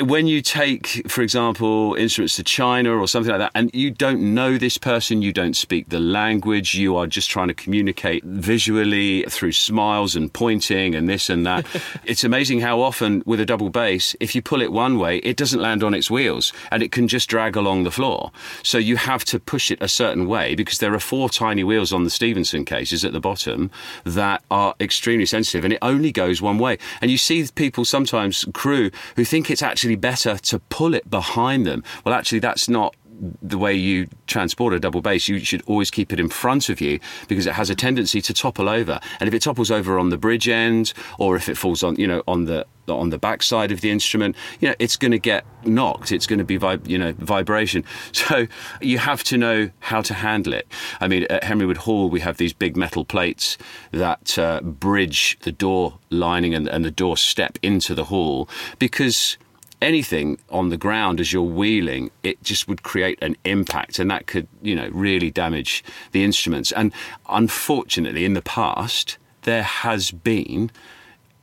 when 0.00 0.26
you 0.26 0.40
take, 0.40 1.08
for 1.10 1.22
example, 1.22 1.94
instruments 1.94 2.36
to 2.36 2.42
China 2.42 2.96
or 2.96 3.06
something 3.06 3.30
like 3.30 3.40
that, 3.40 3.52
and 3.54 3.70
you 3.74 3.90
don't 3.90 4.20
know 4.34 4.56
this 4.56 4.78
person, 4.78 5.22
you 5.22 5.32
don't 5.32 5.54
speak 5.54 5.88
the 5.88 6.00
language, 6.00 6.74
you 6.74 6.96
are 6.96 7.06
just 7.06 7.28
trying 7.28 7.48
to 7.48 7.54
communicate 7.54 8.24
visually 8.24 9.24
through 9.24 9.52
smiles 9.52 10.16
and 10.16 10.32
pointing 10.32 10.94
and 10.94 11.08
this 11.08 11.28
and 11.28 11.44
that. 11.46 11.66
it's 12.04 12.24
amazing 12.24 12.60
how 12.60 12.80
often 12.80 13.22
with 13.26 13.40
a 13.40 13.46
double 13.46 13.68
bass, 13.68 14.16
if 14.20 14.34
you 14.34 14.42
pull 14.42 14.62
it 14.62 14.72
one 14.72 14.98
way, 14.98 15.18
it 15.18 15.36
doesn't 15.36 15.60
land 15.60 15.82
on 15.82 15.94
its 15.94 16.10
wheels 16.10 16.52
and 16.70 16.82
it 16.82 16.92
can 16.92 17.08
just 17.08 17.28
drag 17.28 17.56
along 17.56 17.84
the 17.84 17.90
floor. 17.90 18.30
So 18.62 18.78
you 18.78 18.96
have 18.96 19.24
to 19.26 19.38
push 19.38 19.70
it 19.70 19.78
a 19.82 19.88
certain 19.88 20.26
way 20.26 20.54
because 20.54 20.78
there 20.78 20.94
are 20.94 21.00
four 21.00 21.28
tiny 21.28 21.64
wheels 21.64 21.92
on 21.92 22.04
the 22.04 22.10
Stevenson 22.10 22.64
cases 22.64 23.04
at 23.04 23.12
the 23.12 23.20
bottom 23.20 23.70
that 24.04 24.42
are 24.50 24.74
extremely 24.80 25.26
sensitive 25.26 25.64
and 25.64 25.74
it 25.74 25.78
only 25.82 26.12
goes 26.12 26.40
one 26.40 26.58
way. 26.58 26.78
And 27.00 27.10
you 27.10 27.18
see 27.18 27.46
people 27.54 27.84
sometimes, 27.84 28.44
crew, 28.52 28.90
who 29.16 29.24
think 29.24 29.50
it's 29.50 29.62
actually 29.62 29.81
better 29.96 30.36
to 30.36 30.58
pull 30.58 30.94
it 30.94 31.08
behind 31.10 31.66
them. 31.66 31.84
Well, 32.04 32.14
actually, 32.14 32.40
that's 32.40 32.68
not 32.68 32.94
the 33.40 33.58
way 33.58 33.72
you 33.72 34.08
transport 34.26 34.74
a 34.74 34.80
double 34.80 35.00
bass, 35.00 35.28
you 35.28 35.38
should 35.38 35.62
always 35.66 35.90
keep 35.90 36.12
it 36.12 36.18
in 36.18 36.28
front 36.28 36.68
of 36.68 36.80
you 36.80 36.98
because 37.28 37.46
it 37.46 37.52
has 37.52 37.70
a 37.70 37.74
tendency 37.74 38.20
to 38.20 38.34
topple 38.34 38.68
over. 38.68 38.98
And 39.20 39.28
if 39.28 39.34
it 39.34 39.42
topples 39.42 39.70
over 39.70 39.98
on 39.98 40.10
the 40.10 40.18
bridge 40.18 40.48
end, 40.48 40.92
or 41.18 41.36
if 41.36 41.48
it 41.48 41.56
falls 41.56 41.82
on, 41.82 41.96
you 41.96 42.06
know, 42.06 42.22
on 42.26 42.46
the 42.46 42.66
on 42.88 43.10
the 43.10 43.18
back 43.18 43.44
side 43.44 43.70
of 43.70 43.80
the 43.80 43.90
instrument, 43.90 44.34
you 44.58 44.68
know, 44.68 44.74
it's 44.80 44.96
going 44.96 45.12
to 45.12 45.18
get 45.18 45.44
knocked. 45.64 46.10
It's 46.10 46.26
going 46.26 46.40
to 46.40 46.44
be, 46.44 46.58
vib- 46.58 46.88
you 46.88 46.98
know, 46.98 47.12
vibration. 47.12 47.84
So 48.12 48.46
you 48.80 48.98
have 48.98 49.24
to 49.24 49.36
know 49.36 49.70
how 49.80 50.00
to 50.02 50.14
handle 50.14 50.52
it. 50.52 50.66
I 51.00 51.08
mean, 51.08 51.24
at 51.24 51.44
Henry 51.44 51.66
Wood 51.66 51.78
Hall, 51.78 52.08
we 52.08 52.20
have 52.20 52.36
these 52.36 52.52
big 52.52 52.76
metal 52.76 53.04
plates 53.04 53.58
that 53.90 54.38
uh, 54.38 54.60
bridge 54.60 55.38
the 55.42 55.52
door 55.52 55.98
lining 56.10 56.54
and, 56.54 56.68
and 56.68 56.84
the 56.84 56.90
door 56.90 57.16
step 57.16 57.58
into 57.62 57.94
the 57.94 58.04
hall 58.04 58.48
because 58.78 59.36
anything 59.82 60.38
on 60.48 60.70
the 60.70 60.76
ground 60.76 61.20
as 61.20 61.32
you're 61.32 61.42
wheeling, 61.42 62.10
it 62.22 62.42
just 62.42 62.68
would 62.68 62.82
create 62.82 63.18
an 63.22 63.36
impact, 63.44 63.98
and 63.98 64.10
that 64.10 64.26
could, 64.26 64.48
you 64.62 64.74
know, 64.74 64.88
really 64.92 65.30
damage 65.30 65.84
the 66.12 66.24
instruments. 66.24 66.72
And 66.72 66.92
unfortunately, 67.28 68.24
in 68.24 68.34
the 68.34 68.42
past, 68.42 69.18
there 69.42 69.62
has 69.62 70.10
been 70.10 70.70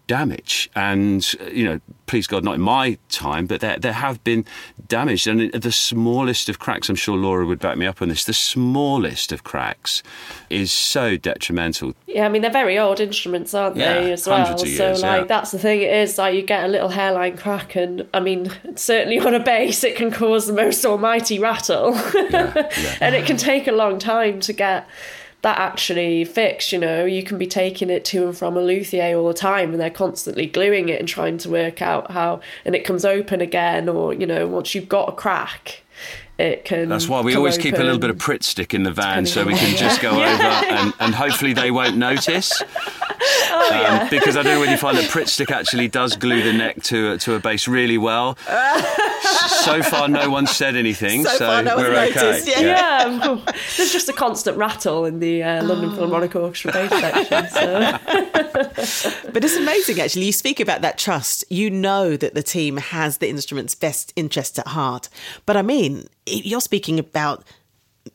damage. 0.10 0.72
And, 0.75 1.36
uh, 1.39 1.46
you 1.46 1.63
know, 1.63 1.80
please 2.08 2.25
God, 2.25 2.44
not 2.44 2.56
in 2.56 2.62
my 2.62 2.98
time, 3.10 3.46
but 3.46 3.62
there, 3.62 3.78
there 3.78 3.94
have 3.94 4.22
been 4.24 4.44
damage. 4.88 5.28
And 5.28 5.51
the 5.54 5.72
smallest 5.72 6.50
of 6.50 6.58
cracks, 6.58 6.89
I'm 6.89 6.96
sure 6.96 7.16
Laura 7.16 7.46
would 7.46 7.60
back 7.60 7.78
me 7.78 7.86
up 7.86 8.01
on 8.01 8.10
this, 8.10 8.24
the 8.24 8.34
smallest 8.34 9.32
of 9.32 9.44
cracks 9.44 10.01
is 10.50 10.72
so 10.72 11.16
detrimental. 11.16 11.94
Yeah, 12.08 12.25
I 12.25 12.30
mean, 12.30 12.42
they're 12.42 12.50
very 12.50 12.80
old 12.80 13.00
instruments, 13.00 13.54
aren't 13.54 13.78
yeah, 13.78 14.01
they, 14.01 14.12
as 14.12 14.25
well? 14.25 14.60
Years, 14.60 14.78
so, 14.78 14.94
like, 14.94 15.22
yeah. 15.22 15.24
that's 15.25 15.51
the 15.51 15.60
thing, 15.60 15.82
it 15.82 15.92
is 15.92 16.18
like 16.18 16.34
you 16.34 16.42
get 16.42 16.66
a 16.66 16.68
little 16.68 16.89
hairline 16.89 17.38
crack, 17.38 17.75
and 17.75 18.08
I 18.12 18.20
mean, 18.20 18.51
certainly 18.75 19.20
on 19.20 19.36
a 19.36 19.39
bass, 19.39 19.84
it 19.84 19.96
can 19.96 20.10
cause 20.10 20.48
the 20.48 20.54
most 20.54 20.84
almighty 20.86 21.38
rattle. 21.38 21.94
Yeah, 22.16 22.68
and 23.00 23.13
it 23.13 23.28
can 23.28 23.38
take 23.38 23.68
a 23.68 23.72
long 23.72 24.00
time 24.00 24.39
to 24.39 24.54
get 24.54 24.89
that 25.41 25.58
actually 25.58 26.25
fixed. 26.25 26.72
You 26.72 26.79
know, 26.79 27.05
you 27.05 27.24
can 27.24 27.38
be 27.38 27.48
taking 27.48 27.89
it 27.89 28.05
to 28.05 28.25
and 28.25 28.38
from 28.38 28.58
a 28.58 28.62
luthier 28.62 29.17
all 29.17 29.27
the 29.27 29.34
time, 29.34 29.72
and 29.72 29.79
they're 29.79 29.89
constantly 29.89 30.46
gluing 30.46 30.89
it 30.89 31.00
and 31.00 31.08
trying 31.08 31.38
to 31.39 31.50
work 31.50 31.81
out 31.81 32.12
how, 32.12 32.41
and 32.65 32.75
it 32.75 32.86
comes 32.86 33.05
open 33.05 33.41
again, 33.41 33.88
or 33.89 34.13
you 34.13 34.25
know, 34.25 34.48
once 34.48 34.75
you've 34.75 34.89
got 34.89 35.10
a 35.10 35.13
crack, 35.13 35.81
it 36.39 36.63
can. 36.63 36.88
That's 36.88 37.10
why 37.10 37.22
we 37.22 37.36
always 37.36 37.55
open. 37.55 37.63
keep 37.63 37.74
a 37.75 37.84
little 37.84 38.00
bit 38.00 38.10
of 38.10 38.17
Pritt 38.17 38.43
stick 38.43 38.74
in 38.74 38.84
the 38.84 38.93
van 38.93 39.25
so 39.25 39.43
we 39.43 39.55
can 39.55 39.75
just 39.75 40.01
go 40.01 40.17
yeah. 40.17 40.34
over 40.34 40.74
and, 40.74 40.93
and 41.00 41.15
hopefully 41.15 41.53
they 41.53 41.69
won't 41.69 41.98
notice. 41.98 42.63
Oh, 43.51 43.74
um, 43.74 43.81
yeah. 43.81 44.10
Because 44.10 44.38
I 44.38 44.43
don't 44.43 44.53
know 44.53 44.60
when 44.62 44.69
you 44.69 44.77
find 44.77 44.98
that 44.98 45.10
Pritt 45.10 45.27
stick 45.27 45.51
actually 45.51 45.89
does 45.89 46.15
glue 46.15 46.41
the 46.41 46.53
neck 46.53 46.81
to 46.84 47.17
to 47.17 47.34
a 47.34 47.39
bass 47.39 47.67
really 47.67 47.98
well. 47.98 48.38
so 49.63 49.84
far, 49.84 50.08
no 50.08 50.29
one 50.29 50.48
said 50.48 50.75
anything, 50.75 51.24
so, 51.25 51.31
so 51.31 51.46
far, 51.46 51.63
no 51.63 51.75
we're 51.75 51.89
okay. 51.89 52.15
Noticed, 52.15 52.48
yeah. 52.48 52.60
yeah. 52.62 53.53
there's 53.75 53.91
just 53.91 54.08
a 54.08 54.13
constant 54.13 54.55
rattle 54.58 55.03
in 55.05 55.19
the 55.19 55.43
uh, 55.43 55.63
London 55.63 55.89
oh. 55.89 55.96
Philharmonic 55.96 56.36
Orchestra 56.36 56.72
bass 56.72 56.89
section. 56.91 57.50
So. 57.50 58.00
but 59.34 59.43
it's 59.43 59.58
amazing, 59.58 60.00
actually. 60.00 60.25
You 60.25 60.31
speak 60.31 60.60
about 60.60 60.81
that 60.81 60.98
trust. 60.98 61.43
You 61.50 61.69
know 61.69 62.15
that 62.15 62.36
the 62.36 62.43
team 62.43 62.77
has 62.77 63.17
the 63.17 63.29
instrument's 63.29 63.75
best 63.75 64.13
interest 64.15 64.60
at 64.60 64.67
heart. 64.67 65.10
But 65.46 65.58
I 65.58 65.62
mean, 65.62 66.08
you're 66.29 66.62
speaking 66.62 67.00
about 67.00 67.43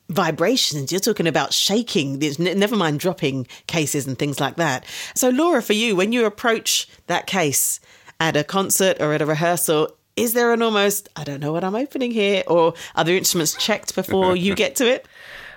vibrations. 0.09 0.93
You're 0.93 1.01
talking 1.01 1.27
about 1.27 1.53
shaking, 1.53 2.19
never 2.39 2.77
mind 2.77 3.01
dropping 3.01 3.47
cases 3.67 4.07
and 4.07 4.19
things 4.19 4.41
like 4.41 4.57
that. 4.57 4.85
So, 5.15 5.31
Laura, 5.31 5.63
for 5.63 5.73
you, 5.73 5.97
when 5.97 6.13
you 6.13 6.25
approach 6.25 6.89
that 7.07 7.27
case 7.27 7.81
at 8.21 8.37
a 8.37 8.45
concert 8.45 9.01
or 9.01 9.13
at 9.13 9.23
a 9.23 9.27
rehearsal, 9.27 9.91
is 10.17 10.35
there 10.35 10.53
an 10.53 10.63
almost, 10.63 11.09
I 11.17 11.25
don't 11.25 11.41
know 11.41 11.53
what 11.53 11.65
I'm 11.65 11.75
opening 11.75 12.13
here, 12.13 12.45
or 12.47 12.75
are 12.95 13.05
the 13.05 13.17
instruments 13.17 13.55
checked 13.55 13.95
before 13.95 14.37
you 14.37 14.55
get 14.63 14.77
to 14.77 14.89
it? 14.89 15.07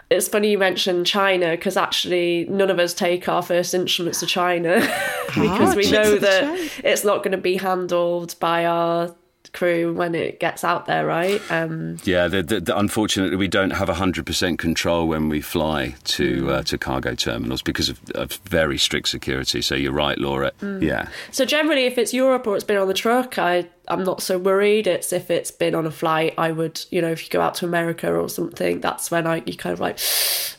It's 0.10 0.30
funny 0.30 0.52
you 0.52 0.58
mentioned 0.58 1.06
China 1.06 1.52
because 1.52 1.76
actually 1.76 2.46
none 2.50 2.70
of 2.70 2.80
us 2.80 2.94
take 2.94 3.28
our 3.28 3.42
first 3.42 3.74
instruments 3.74 4.22
to 4.22 4.26
China 4.26 4.80
because 5.28 5.74
ah, 5.74 5.76
we 5.76 5.92
know 5.92 6.18
that 6.18 6.72
it's 6.84 7.04
not 7.04 7.18
going 7.24 7.34
to 7.34 7.38
be 7.38 7.58
handled 7.58 8.36
by 8.40 8.66
our 8.66 9.14
crew 9.54 9.94
when 9.94 10.16
it 10.16 10.40
gets 10.40 10.64
out 10.64 10.86
there, 10.86 11.06
right? 11.06 11.42
Um, 11.52 11.98
yeah, 12.04 12.28
the, 12.28 12.44
the, 12.44 12.60
the, 12.62 12.78
unfortunately, 12.78 13.36
we 13.36 13.48
don't 13.48 13.72
have 13.72 13.90
100% 13.90 14.58
control 14.58 15.08
when 15.08 15.30
we 15.30 15.42
fly 15.42 15.96
to 16.06 16.44
mm. 16.44 16.50
uh, 16.50 16.64
to 16.64 16.78
cargo 16.78 17.16
terminals 17.16 17.62
because 17.62 17.90
of, 17.90 18.00
of, 18.12 18.34
very 18.46 18.78
strict 18.78 19.10
security. 19.10 19.62
So 19.62 19.76
you're 19.76 19.92
right, 19.92 20.18
Laura. 20.18 20.52
Mm. 20.62 20.82
Yeah. 20.82 21.10
So 21.32 21.46
generally, 21.46 21.86
if 21.86 21.98
it's 21.98 22.14
Europe 22.14 22.48
or 22.48 22.56
it's 22.56 22.66
been 22.66 22.78
on 22.78 22.88
the 22.88 22.94
truck, 22.94 23.38
I 23.38 23.68
I'm 23.88 24.04
not 24.04 24.22
so 24.22 24.38
worried. 24.38 24.88
It's 24.88 25.14
if 25.14 25.32
it's 25.32 25.52
been 25.52 25.74
on 25.74 25.86
a 25.86 25.92
flight, 25.92 26.34
I 26.38 26.52
would, 26.52 26.84
you 26.92 27.02
know, 27.02 27.12
if 27.12 27.24
you 27.24 27.30
go 27.30 27.42
out 27.42 27.56
to 27.56 27.66
America 27.66 28.14
or 28.14 28.28
something, 28.30 28.82
that's 28.82 29.10
when 29.10 29.26
I 29.26 29.44
you 29.46 29.56
kind 29.56 29.74
of 29.74 29.80
like, 29.80 29.98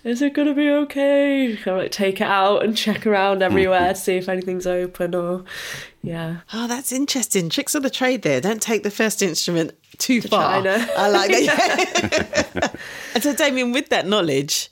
is 0.05 0.23
it 0.23 0.35
gonna 0.35 0.55
be 0.55 0.71
okay? 0.71 1.57
Kind 1.57 1.77
of 1.77 1.83
like 1.83 1.93
take 1.93 2.21
it 2.21 2.27
out 2.27 2.65
and 2.65 2.77
check 2.77 3.07
around 3.07 3.43
everywhere 3.43 3.89
to 3.89 3.95
see 4.01 4.17
if 4.17 4.29
anything's 4.29 4.67
open 4.67 5.15
or, 5.15 5.45
yeah. 6.03 6.39
Oh, 6.53 6.67
that's 6.67 6.93
interesting. 6.93 7.51
Tricks 7.51 7.75
of 7.75 7.83
the 7.83 7.91
trade 7.91 8.23
there. 8.23 8.41
Don't 8.41 8.63
take 8.63 8.83
the 8.83 8.91
first 8.91 9.21
instrument 9.23 9.73
too 9.99 10.21
to 10.21 10.29
far. 10.29 10.63
China. 10.63 10.89
I 10.97 11.09
like 11.11 11.31
that. 11.31 12.75
and 13.15 13.23
so, 13.23 13.35
Damien, 13.35 13.73
with 13.73 13.89
that 13.91 14.07
knowledge, 14.07 14.71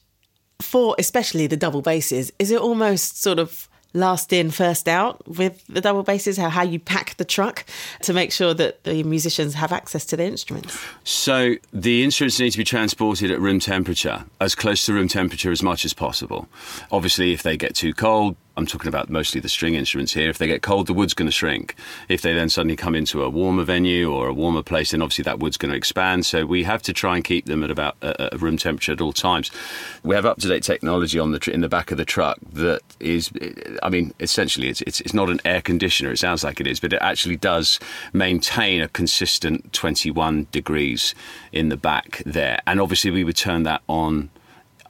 for 0.61 0.97
especially 0.99 1.47
the 1.47 1.57
double 1.57 1.83
basses, 1.83 2.33
is 2.39 2.51
it 2.51 2.61
almost 2.61 3.21
sort 3.21 3.39
of 3.39 3.69
last 3.97 4.33
in, 4.33 4.51
first 4.51 4.89
out 4.89 5.27
with 5.27 5.67
the 5.67 5.81
double 5.81 6.03
basses, 6.03 6.37
how, 6.37 6.49
how 6.49 6.63
you 6.63 6.79
pack 6.79 7.17
the 7.17 7.25
truck 7.25 7.65
to 8.03 8.13
make 8.13 8.31
sure 8.31 8.55
that 8.55 8.85
the 8.85 9.03
musicians 9.03 9.55
have 9.55 9.73
access 9.73 10.05
to 10.07 10.17
the 10.17 10.25
instruments? 10.25 10.79
So 11.05 11.55
the 11.73 12.05
instruments 12.05 12.39
need 12.39 12.51
to 12.51 12.59
be 12.59 12.65
transported 12.65 13.31
at 13.31 13.41
room 13.41 13.59
temperature, 13.59 14.25
as 14.41 14.55
close 14.55 14.87
to 14.87 14.93
room 14.93 15.09
temperature 15.09 15.51
as 15.51 15.63
much 15.63 15.85
as 15.85 15.93
possible. 15.93 16.49
Obviously, 16.91 17.33
if 17.33 17.43
they 17.43 17.57
get 17.57 17.75
too 17.75 17.93
cold, 17.93 18.37
I'm 18.57 18.67
talking 18.67 18.89
about 18.89 19.11
mostly 19.11 19.41
the 19.41 19.49
string 19.49 19.75
instruments 19.75 20.15
here. 20.15 20.31
If 20.31 20.39
they 20.39 20.47
get 20.47 20.63
cold, 20.63 20.87
the 20.87 20.95
wood's 20.95 21.15
going 21.15 21.27
to 21.27 21.33
shrink. 21.33 21.75
If 22.09 22.23
they 22.23 22.33
then 22.33 22.49
suddenly 22.49 22.77
come 22.77 22.95
into 22.95 23.23
a 23.23 23.29
warmer 23.29 23.65
venue 23.65 24.13
or 24.13 24.29
a 24.29 24.33
warmer 24.33 24.63
place, 24.63 24.93
then 24.93 25.03
obviously 25.03 25.25
that 25.25 25.39
wood's 25.39 25.57
going 25.57 25.71
to 25.71 25.77
expand. 25.77 26.25
So 26.25 26.47
we 26.47 26.65
have 26.65 26.83
to 26.83 26.93
try 26.93 27.17
and 27.17 27.25
keep 27.25 27.47
them 27.47 27.63
at 27.63 27.71
about 27.71 27.97
uh, 28.03 28.31
room 28.39 28.57
temperature 28.57 28.93
at 28.93 29.01
all 29.01 29.13
times. 29.13 29.51
We 30.03 30.15
have 30.15 30.25
up 30.25 30.39
to 30.39 30.49
date 30.49 30.63
technology 30.63 31.19
on 31.19 31.33
the 31.33 31.39
tr- 31.39 31.51
in 31.51 31.61
the 31.61 31.69
back 31.69 31.91
of 31.91 31.99
the 31.99 32.05
truck 32.05 32.39
that 32.53 32.81
is, 32.99 33.31
I 33.83 33.89
mean, 33.91 34.15
essentially 34.21 34.69
it's, 34.69 34.81
it's 34.83 35.01
it's 35.01 35.15
not 35.15 35.29
an 35.29 35.41
air 35.45 35.61
conditioner. 35.61 36.11
It 36.11 36.19
sounds 36.19 36.43
like 36.43 36.61
it 36.61 36.67
is, 36.67 36.81
but 36.81 36.93
it 36.93 36.99
actually 37.03 37.37
does 37.37 37.79
maintain 38.13 38.81
a 38.81 38.89
consistent 38.89 39.73
21 39.73 40.47
degrees 40.51 41.15
in 41.53 41.69
the 41.69 41.77
back 41.77 42.23
there. 42.25 42.61
And 42.67 42.81
obviously 42.81 43.11
we 43.11 43.25
would 43.25 43.37
turn 43.37 43.65
that 43.65 43.83
on 43.89 44.31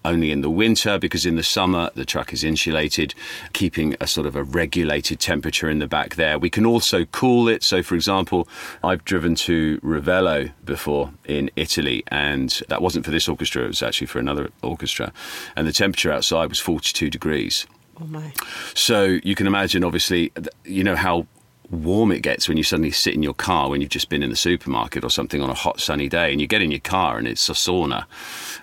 only 0.07 0.31
in 0.31 0.41
the 0.41 0.51
winter 0.51 0.99
because 0.99 1.27
in 1.27 1.37
the 1.37 1.43
summer 1.43 1.91
the 1.95 2.05
truck 2.05 2.33
is 2.33 2.45
insulated, 2.45 3.15
keeping 3.53 3.95
a 4.01 4.07
sort 4.07 4.27
of 4.27 4.37
a 4.37 4.43
regulated 4.43 5.21
temperature 5.21 5.69
in 5.69 5.79
the 5.79 5.87
back 5.87 6.15
there. 6.15 6.39
We 6.39 6.51
can 6.51 6.65
also 6.65 7.05
cool 7.07 7.49
it. 7.49 7.63
So, 7.63 7.83
for 7.83 7.95
example, 7.95 8.49
I've 8.83 9.05
driven 9.05 9.35
to 9.37 9.79
Ravello 9.81 10.53
before 10.65 11.13
in 11.25 11.51
Italy, 11.57 12.05
and 12.09 12.63
that 12.69 12.83
wasn't 12.83 13.05
for 13.05 13.11
this 13.11 13.29
orchestra, 13.29 13.65
it 13.65 13.69
was 13.69 13.83
actually 13.83 14.07
for 14.07 14.19
another 14.19 14.51
orchestra. 14.63 15.13
And 15.57 15.67
the 15.67 15.73
temperature 15.73 16.13
outside 16.13 16.49
was 16.49 16.61
42 16.61 17.11
degrees. 17.11 17.67
Oh 18.01 18.07
my. 18.07 18.33
So 18.75 19.19
you 19.23 19.35
can 19.35 19.47
imagine, 19.47 19.83
obviously, 19.83 20.33
you 20.65 20.85
know 20.85 20.97
how 20.97 21.27
warm 21.71 22.13
it 22.13 22.21
gets 22.21 22.49
when 22.49 22.57
you 22.57 22.63
suddenly 22.63 22.91
sit 22.91 23.15
in 23.15 23.23
your 23.23 23.35
car 23.35 23.71
when 23.71 23.81
you've 23.81 23.91
just 23.91 24.09
been 24.09 24.23
in 24.23 24.31
the 24.31 24.37
supermarket 24.37 25.05
or 25.05 25.11
something 25.11 25.43
on 25.43 25.51
a 25.51 25.55
hot 25.55 25.81
sunny 25.81 26.09
day 26.09 26.33
and 26.33 26.41
you 26.41 26.47
get 26.47 26.63
in 26.63 26.71
your 26.71 26.81
car 26.81 27.19
and 27.19 27.27
it's 27.27 27.49
a 27.49 27.53
sauna. 27.53 28.05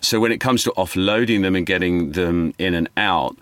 So 0.01 0.19
when 0.19 0.31
it 0.31 0.39
comes 0.39 0.63
to 0.63 0.71
offloading 0.71 1.41
them 1.41 1.55
and 1.55 1.65
getting 1.65 2.11
them 2.11 2.53
in 2.57 2.73
and 2.73 2.89
out, 2.97 3.37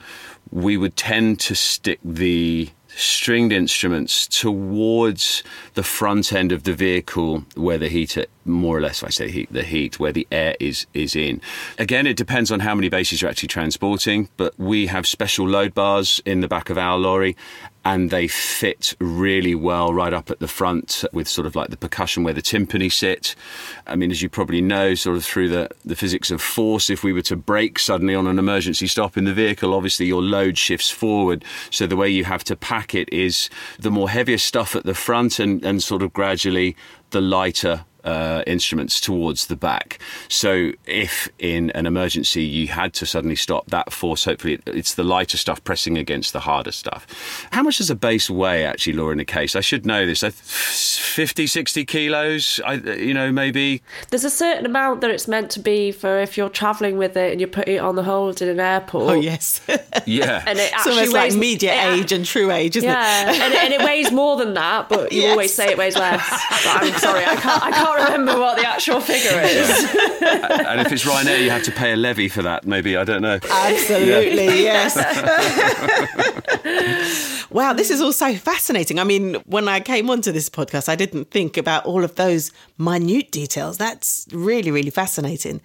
we 0.51 0.77
would 0.77 0.96
tend 0.96 1.39
to 1.41 1.56
stick 1.56 2.00
the 2.03 2.70
stringed 2.96 3.53
instruments 3.53 4.27
towards 4.27 5.44
the 5.75 5.84
front 5.84 6.34
end 6.34 6.51
of 6.51 6.63
the 6.63 6.74
vehicle 6.74 7.46
where 7.56 7.77
the 7.77 7.88
heater 7.88 8.25
more 8.44 8.77
or 8.77 8.82
less, 8.82 9.01
if 9.01 9.08
I 9.08 9.12
say 9.12 9.30
heat, 9.30 9.51
the 9.51 9.63
heat 9.63 10.00
where 10.00 10.12
the 10.12 10.27
air 10.32 10.56
is 10.60 10.88
is 10.94 11.15
in. 11.15 11.41
Again, 11.77 12.08
it 12.08 12.18
depends 12.18 12.51
on 12.51 12.62
how 12.62 12.75
many 12.75 12.89
basses 12.89 13.22
you're 13.22 13.30
actually 13.30 13.48
transporting, 13.48 14.30
but 14.36 14.58
we 14.60 14.88
have 14.88 15.08
special 15.08 15.48
load 15.48 15.74
bars 15.74 16.22
in 16.25 16.41
the 16.41 16.48
back 16.48 16.70
of 16.70 16.77
our 16.77 16.98
lorry, 16.98 17.38
and 17.83 18.11
they 18.11 18.27
fit 18.27 18.95
really 19.00 19.55
well 19.55 19.93
right 19.93 20.13
up 20.13 20.29
at 20.29 20.39
the 20.39 20.47
front 20.47 21.03
with 21.11 21.27
sort 21.27 21.47
of 21.47 21.55
like 21.55 21.69
the 21.69 21.77
percussion 21.77 22.23
where 22.23 22.33
the 22.33 22.41
timpani 22.41 22.91
sit. 22.91 23.35
I 23.88 23.95
mean, 23.95 24.11
as 24.11 24.21
you 24.21 24.29
probably 24.29 24.61
know, 24.61 24.93
sort 24.93 25.17
of 25.17 25.25
through 25.25 25.50
the, 25.50 25.69
the 25.83 25.95
physics 25.95 26.29
of 26.29 26.41
force, 26.41 26.89
if 26.89 27.03
we 27.03 27.11
were 27.11 27.23
to 27.23 27.35
brake 27.35 27.79
suddenly 27.79 28.13
on 28.13 28.27
an 28.27 28.38
emergency 28.38 28.85
stop 28.88 29.17
in 29.17 29.23
the 29.23 29.33
vehicle, 29.33 29.73
obviously 29.73 30.05
your 30.05 30.21
load 30.21 30.57
shifts 30.57 30.91
forward. 30.91 31.43
So 31.71 31.88
the 31.88 31.95
way 31.95 32.09
you 32.09 32.23
have 32.25 32.43
to 32.45 32.55
pack 32.55 32.93
it 32.93 33.11
is 33.11 33.50
the 33.79 33.91
more 33.91 34.09
heavier 34.09 34.38
stuff 34.38 34.75
at 34.75 34.83
the 34.83 34.93
front 34.93 35.39
and, 35.39 35.63
and 35.65 35.81
sort 35.81 36.03
of 36.03 36.13
gradually 36.13 36.75
the 37.09 37.21
lighter 37.21 37.85
uh, 38.03 38.43
instruments 38.48 39.00
towards 39.00 39.48
the 39.48 39.55
back. 39.55 40.00
So 40.27 40.72
if 40.86 41.29
in 41.39 41.72
an 41.72 41.86
emergency 41.86 42.43
you 42.43 42.67
had 42.67 42.93
to 42.96 43.05
suddenly 43.05 43.36
stop, 43.36 43.67
that 43.67 43.93
force, 43.93 44.25
hopefully 44.25 44.60
it's 44.65 44.96
the 44.96 45.03
lighter 45.03 45.38
stuff 45.38 45.63
pressing 45.63 45.98
against 45.98 46.34
the 46.34 46.41
harder 46.41 46.72
stuff. 46.72 47.48
How 47.51 47.63
much 47.63 47.77
does 47.77 47.89
a 47.89 47.96
bass 47.96 48.29
weigh 48.29 48.65
actually, 48.65 48.93
Laura, 48.93 49.13
in 49.13 49.20
a 49.20 49.25
case? 49.25 49.55
I 49.55 49.62
should 49.62 49.86
know 49.86 50.05
this. 50.05 50.22
50, 50.22 51.48
60 51.48 51.86
kilos, 51.86 52.60
I, 52.65 52.74
you 52.74 53.13
know, 53.13 53.31
maybe? 53.31 53.81
There's 54.10 54.24
a 54.24 54.29
certain 54.29 54.65
amount 54.65 55.01
that 55.01 55.12
it's 55.12 55.27
meant 55.27 55.51
to 55.51 55.60
be 55.60 55.91
for 55.91 56.20
if 56.20 56.38
you're 56.38 56.50
travelling 56.50 56.98
with 56.98 57.17
it 57.17 57.31
and 57.31 57.41
you 57.41 57.48
put 57.48 57.67
it 57.67 57.77
on 57.77 57.96
the 57.96 58.03
hold 58.03 58.41
in 58.41 58.50
an 58.50 58.60
airport. 58.60 59.12
Oh, 59.12 59.20
yes. 59.20 59.62
yeah. 60.05 60.43
And 60.48 60.58
it 60.58 60.74
actually 60.74 60.93
so 60.93 61.01
it's 61.01 61.13
weighs, 61.13 61.34
like 61.34 61.39
media 61.39 61.74
it, 61.74 62.00
age 62.00 62.12
and 62.12 62.25
true 62.25 62.51
age, 62.51 62.77
isn't 62.77 62.89
yeah. 62.89 63.29
it? 63.29 63.38
Yeah, 63.38 63.46
and, 63.46 63.53
and, 63.53 63.74
it 63.74 63.86
weighs 63.86 64.12
more 64.12 64.38
than 64.38 64.53
that, 64.53 64.89
but 64.89 65.12
you 65.12 65.22
yes. 65.24 65.31
always 65.31 65.53
say 65.53 65.72
it 65.72 65.77
weighs 65.77 65.98
less. 65.98 66.27
But 66.63 66.84
I'm 66.84 67.00
sorry, 67.00 67.25
I 67.25 67.36
can't, 67.36 67.63
I 67.63 67.72
can't 67.72 67.90
can't 67.98 68.19
remember 68.19 68.39
what 68.39 68.57
the 68.57 68.67
actual 68.67 69.01
figure 69.01 69.39
is. 69.41 69.69
and 69.69 70.81
if 70.81 70.91
it's 70.91 71.05
Ryanair, 71.05 71.41
you 71.41 71.50
have 71.50 71.63
to 71.63 71.71
pay 71.71 71.93
a 71.93 71.95
levy 71.95 72.27
for 72.27 72.41
that. 72.43 72.65
Maybe 72.65 72.98
I 72.98 73.03
don't 73.03 73.21
know. 73.21 73.39
Absolutely, 73.50 74.63
yeah. 74.63 74.89
yes. 74.93 74.98
wow, 77.50 77.74
this 77.74 77.89
is 77.89 78.01
all 78.01 78.13
so 78.13 78.36
fascinating. 78.36 79.00
I 79.00 79.03
mean, 79.03 79.36
when 79.45 79.67
I 79.67 79.79
came 79.79 80.10
onto 80.10 80.31
this 80.31 80.50
podcast, 80.50 80.89
I 80.89 80.95
didn't 80.95 81.31
think 81.31 81.57
about 81.57 81.86
all 81.86 82.03
of 82.03 82.15
those 82.15 82.51
minute 82.77 83.31
details. 83.31 83.77
That's 83.77 84.27
really, 84.31 84.71
really 84.71 84.89
fascinating. 84.89 85.62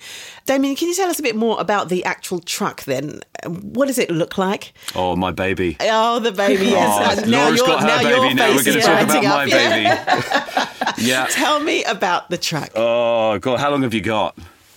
Damien, 0.46 0.76
can 0.76 0.88
you 0.88 0.94
tell 0.94 1.10
us 1.10 1.18
a 1.18 1.22
bit 1.22 1.36
more 1.36 1.60
about 1.60 1.88
the 1.88 2.04
actual 2.04 2.40
truck 2.40 2.84
then? 2.84 3.20
What 3.46 3.86
does 3.86 3.98
it 3.98 4.10
look 4.10 4.38
like? 4.38 4.72
Oh, 4.94 5.16
my 5.16 5.30
baby. 5.32 5.76
Oh, 5.80 6.18
the 6.20 6.32
baby, 6.32 6.66
yes. 6.66 7.18
Oh, 7.18 7.28
now 7.28 7.44
Laura's 7.44 7.62
got 7.62 7.80
her 7.80 7.86
now 7.86 8.02
baby. 8.02 8.34
Now 8.34 8.54
we're 8.54 8.64
going 8.64 8.78
to 8.78 8.82
talk 8.82 9.02
about 9.02 9.24
my 9.24 9.42
up, 9.42 9.50
baby. 9.50 10.72
Yeah. 10.98 11.26
Tell 11.30 11.60
me 11.60 11.84
about 11.84 12.30
the 12.30 12.38
truck. 12.38 12.70
Oh, 12.74 13.38
God. 13.38 13.60
How 13.60 13.70
long 13.70 13.82
have 13.82 13.94
you 13.94 14.00
got? 14.00 14.36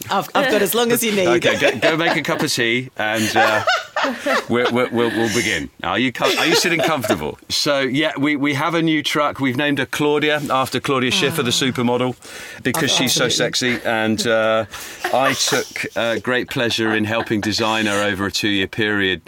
I've, 0.10 0.30
I've 0.34 0.50
got 0.52 0.62
as 0.62 0.74
long 0.74 0.92
as 0.92 1.04
you 1.04 1.12
need. 1.12 1.28
okay, 1.28 1.60
go, 1.60 1.78
go, 1.78 1.98
make 1.98 2.16
a 2.16 2.22
cup 2.22 2.42
of 2.42 2.52
tea 2.52 2.90
and 2.98 3.36
uh, 3.36 3.64
we'll, 4.50 4.72
we'll, 4.72 4.92
we'll, 4.92 5.34
begin. 5.36 5.70
Are 5.84 6.00
you 6.00 6.12
are 6.22 6.46
you 6.46 6.56
sitting 6.56 6.80
comfortable? 6.80 7.38
So 7.50 7.82
yeah, 7.82 8.14
we, 8.18 8.36
we 8.36 8.54
have 8.54 8.76
a 8.76 8.82
new 8.82 9.04
truck. 9.04 9.40
We've 9.40 9.58
named 9.58 9.78
her 9.78 9.86
Claudia 9.86 10.42
after 10.50 10.80
Claudia 10.80 11.12
Schiffer, 11.12 11.42
oh. 11.42 11.44
the 11.44 11.52
supermodel, 11.52 12.16
because 12.64 12.92
oh, 12.92 12.96
she's 12.96 13.14
so 13.14 13.30
sexy. 13.30 13.80
And 13.84 14.26
uh, 14.26 14.66
I 15.14 15.34
took 15.34 15.86
uh, 15.96 16.20
great 16.20 16.50
pleasure 16.50 16.94
in 16.94 17.04
helping 17.04 17.42
design 17.42 17.86
her 17.86 18.02
over 18.04 18.26
a 18.28 18.32
two 18.32 18.50
year 18.50 18.68
period. 18.68 19.22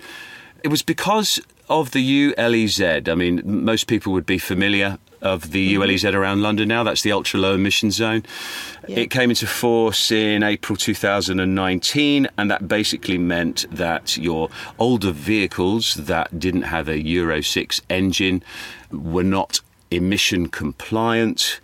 It 0.64 0.70
was 0.70 0.82
because 0.82 1.40
of 1.70 1.92
the 1.92 2.34
ULEZ. 2.34 3.10
I 3.10 3.16
mean, 3.16 3.42
most 3.46 3.88
people 3.88 4.14
would 4.14 4.26
be 4.26 4.38
familiar 4.38 4.98
of 5.22 5.52
the 5.52 5.76
mm-hmm. 5.76 5.84
ULEZ 5.84 6.14
around 6.14 6.42
London 6.42 6.68
now. 6.68 6.84
That's 6.84 7.02
the 7.02 7.12
ultra 7.12 7.40
low 7.40 7.56
emission 7.56 7.92
zone. 7.92 8.24
Yeah. 8.88 9.00
It 9.00 9.12
came 9.12 9.30
into 9.30 9.48
force 9.48 10.12
in 10.12 10.44
April 10.44 10.76
2019, 10.76 12.28
and 12.38 12.52
that 12.52 12.68
basically 12.68 13.18
meant 13.18 13.66
that 13.72 14.18
your 14.18 14.50
older 14.80 15.12
vehicles 15.12 15.96
that 15.96 16.40
didn't 16.40 16.64
have 16.64 16.88
a 16.88 17.00
Euro 17.00 17.42
6 17.42 17.82
engine 17.90 18.44
were 18.92 19.24
not 19.24 19.62
emission 19.92 20.48
compliant. 20.48 21.60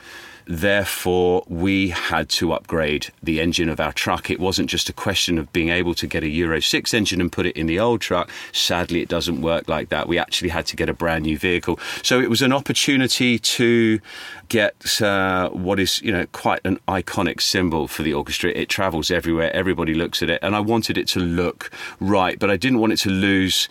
Therefore, 0.47 1.43
we 1.47 1.89
had 1.89 2.29
to 2.29 2.53
upgrade 2.53 3.09
the 3.21 3.41
engine 3.41 3.67
of 3.67 3.79
our 3.81 3.91
truck. 3.91 4.29
It 4.29 4.39
wasn't 4.39 4.69
just 4.69 4.87
a 4.87 4.93
question 4.93 5.37
of 5.37 5.51
being 5.51 5.69
able 5.69 5.93
to 5.95 6.07
get 6.07 6.23
a 6.23 6.29
Euro 6.29 6.61
6 6.61 6.93
engine 6.93 7.19
and 7.19 7.31
put 7.31 7.45
it 7.45 7.57
in 7.57 7.67
the 7.67 7.79
old 7.79 7.99
truck. 7.99 8.31
Sadly, 8.53 9.01
it 9.01 9.09
doesn't 9.09 9.41
work 9.41 9.67
like 9.67 9.89
that. 9.89 10.07
We 10.07 10.17
actually 10.17 10.49
had 10.49 10.65
to 10.67 10.77
get 10.77 10.87
a 10.87 10.93
brand 10.93 11.25
new 11.25 11.37
vehicle. 11.37 11.79
So 12.01 12.21
it 12.21 12.29
was 12.29 12.41
an 12.41 12.53
opportunity 12.53 13.37
to 13.37 13.99
get 14.47 15.01
uh, 15.01 15.49
what 15.49 15.79
is, 15.79 16.01
you 16.01 16.13
know, 16.13 16.25
quite 16.31 16.61
an 16.63 16.79
iconic 16.87 17.41
symbol 17.41 17.87
for 17.87 18.03
the 18.03 18.13
orchestra. 18.13 18.51
It 18.51 18.69
travels 18.69 19.11
everywhere. 19.11 19.53
Everybody 19.53 19.93
looks 19.93 20.23
at 20.23 20.29
it. 20.29 20.39
And 20.41 20.55
I 20.55 20.61
wanted 20.61 20.97
it 20.97 21.07
to 21.09 21.19
look 21.19 21.69
right, 21.99 22.39
but 22.39 22.49
I 22.49 22.55
didn't 22.55 22.79
want 22.79 22.93
it 22.93 22.99
to 22.99 23.09
lose 23.09 23.67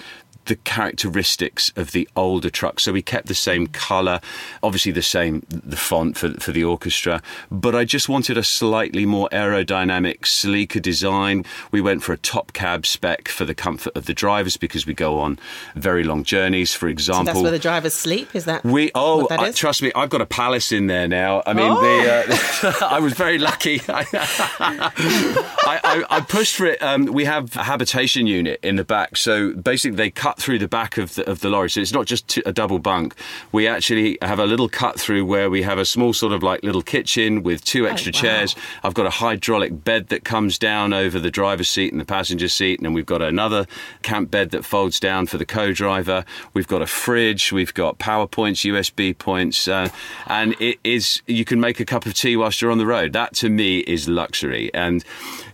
the 0.47 0.57
characteristics 0.57 1.73
of 1.77 1.93
the 1.93 2.09
older 2.17 2.51
truck. 2.51 2.81
So 2.81 2.93
we 2.93 3.03
kept 3.03 3.27
the 3.27 3.35
same 3.35 3.67
colour, 3.67 4.21
obviously 4.63 4.93
the 4.93 5.03
same 5.03 5.43
the 5.49 5.77
font 5.77 6.17
for 6.17 6.33
for 6.35 6.53
the 6.53 6.65
orchestra, 6.65 7.23
but 7.51 7.75
I 7.75 7.85
just 7.85 8.09
wanted 8.09 8.39
a 8.39 8.43
slightly 8.43 9.07
more 9.07 9.29
aerodynamic, 9.31 10.27
sleeker 10.27 10.81
design. 10.81 11.45
We 11.71 11.81
went 11.81 12.03
for 12.03 12.13
a 12.13 12.19
top 12.19 12.53
cab 12.53 12.87
spec 12.87 13.29
for 13.29 13.45
the 13.45 13.55
comfort 13.55 13.97
of 13.97 14.07
the 14.07 14.15
drivers 14.15 14.57
because 14.57 14.87
we 14.87 14.95
go 14.95 15.19
on 15.19 15.39
very 15.75 16.05
long 16.05 16.25
journeys. 16.25 16.75
For 16.75 16.89
example, 16.89 17.27
so 17.27 17.33
that's 17.33 17.43
where 17.43 17.51
the 17.51 17.59
drivers 17.59 17.95
sleep. 17.95 18.35
Is 18.35 18.45
that 18.47 18.65
we? 18.65 18.91
Oh, 18.95 19.27
I, 19.31 19.51
trust 19.53 19.83
me, 19.83 19.93
I've 19.95 20.11
got 20.11 20.21
a 20.21 20.27
palace 20.27 20.73
in 20.73 20.87
there 20.87 21.09
now. 21.09 21.43
I 21.47 21.53
mean, 21.53 21.71
oh. 21.71 21.81
the, 21.81 22.69
uh, 22.69 22.73
I 22.91 23.01
was 23.01 23.13
very 23.15 23.39
lucky. 23.39 23.81
I, 23.89 25.81
I, 25.85 26.05
I, 26.11 26.21
pushed 26.21 26.57
for 26.57 26.67
it. 26.67 26.83
Um, 26.83 27.07
we 27.07 27.25
have 27.25 27.57
a 27.57 27.65
habitation 27.65 28.27
unit 28.27 28.61
in 28.63 28.77
the 28.77 28.85
back, 28.85 29.17
so 29.17 29.53
basically 29.53 29.97
they 29.97 30.11
cut 30.11 30.36
cut 30.37 30.43
through 30.43 30.59
the 30.59 30.69
back 30.69 30.99
of 30.99 31.15
the, 31.15 31.29
of 31.29 31.41
the 31.41 31.49
lorry. 31.49 31.71
So 31.71 31.81
it's 31.81 31.93
not 31.93 32.07
just 32.07 32.39
a 32.45 32.53
double 32.53 32.79
bunk. 32.79 33.15
We 33.53 33.67
actually 33.67 34.19
have 34.23 34.39
a 34.39 34.47
little 34.47 34.69
cut 34.69 35.01
through 35.01 35.25
where 35.25 35.51
we 35.51 35.63
have 35.63 35.79
a 35.79 35.85
small 35.85 36.13
sort 36.13 36.33
of 36.33 36.43
like 36.43 36.63
little 36.63 36.83
kitchen 36.83 37.43
with 37.43 37.65
two 37.65 37.87
extra 37.87 38.13
oh, 38.15 38.17
wow. 38.17 38.21
chairs. 38.21 38.57
I've 38.85 38.95
got 38.95 39.07
a 39.07 39.11
hydraulic 39.11 39.85
bed 39.85 40.09
that 40.09 40.25
comes 40.25 40.59
down 40.59 40.93
over 40.93 41.19
the 41.19 41.31
driver's 41.31 41.69
seat 41.69 41.93
and 41.93 42.01
the 42.01 42.05
passenger 42.05 42.49
seat. 42.49 42.79
And 42.79 42.87
then 42.87 42.93
we've 42.93 43.07
got 43.07 43.23
another 43.23 43.67
camp 44.03 44.31
bed 44.31 44.51
that 44.51 44.65
folds 44.65 45.01
down 45.01 45.27
for 45.27 45.39
the 45.39 45.47
co-driver. 45.47 46.25
We've 46.55 46.69
got 46.69 46.83
a 46.83 46.87
fridge. 46.87 47.53
We've 47.53 47.75
got 47.75 47.99
power 47.99 48.27
points, 48.27 48.63
USB 48.63 49.17
points. 49.17 49.69
Uh, 49.69 49.89
and 50.27 50.55
it 50.61 50.79
is, 50.85 51.23
you 51.27 51.45
can 51.45 51.61
make 51.61 51.81
a 51.81 51.85
cup 51.85 52.07
of 52.07 52.15
tea 52.15 52.37
whilst 52.37 52.61
you're 52.61 52.71
on 52.71 52.79
the 52.79 52.87
road. 52.87 53.13
That 53.13 53.35
to 53.37 53.49
me 53.49 53.79
is 53.81 54.09
luxury. 54.09 54.73
And 54.75 55.05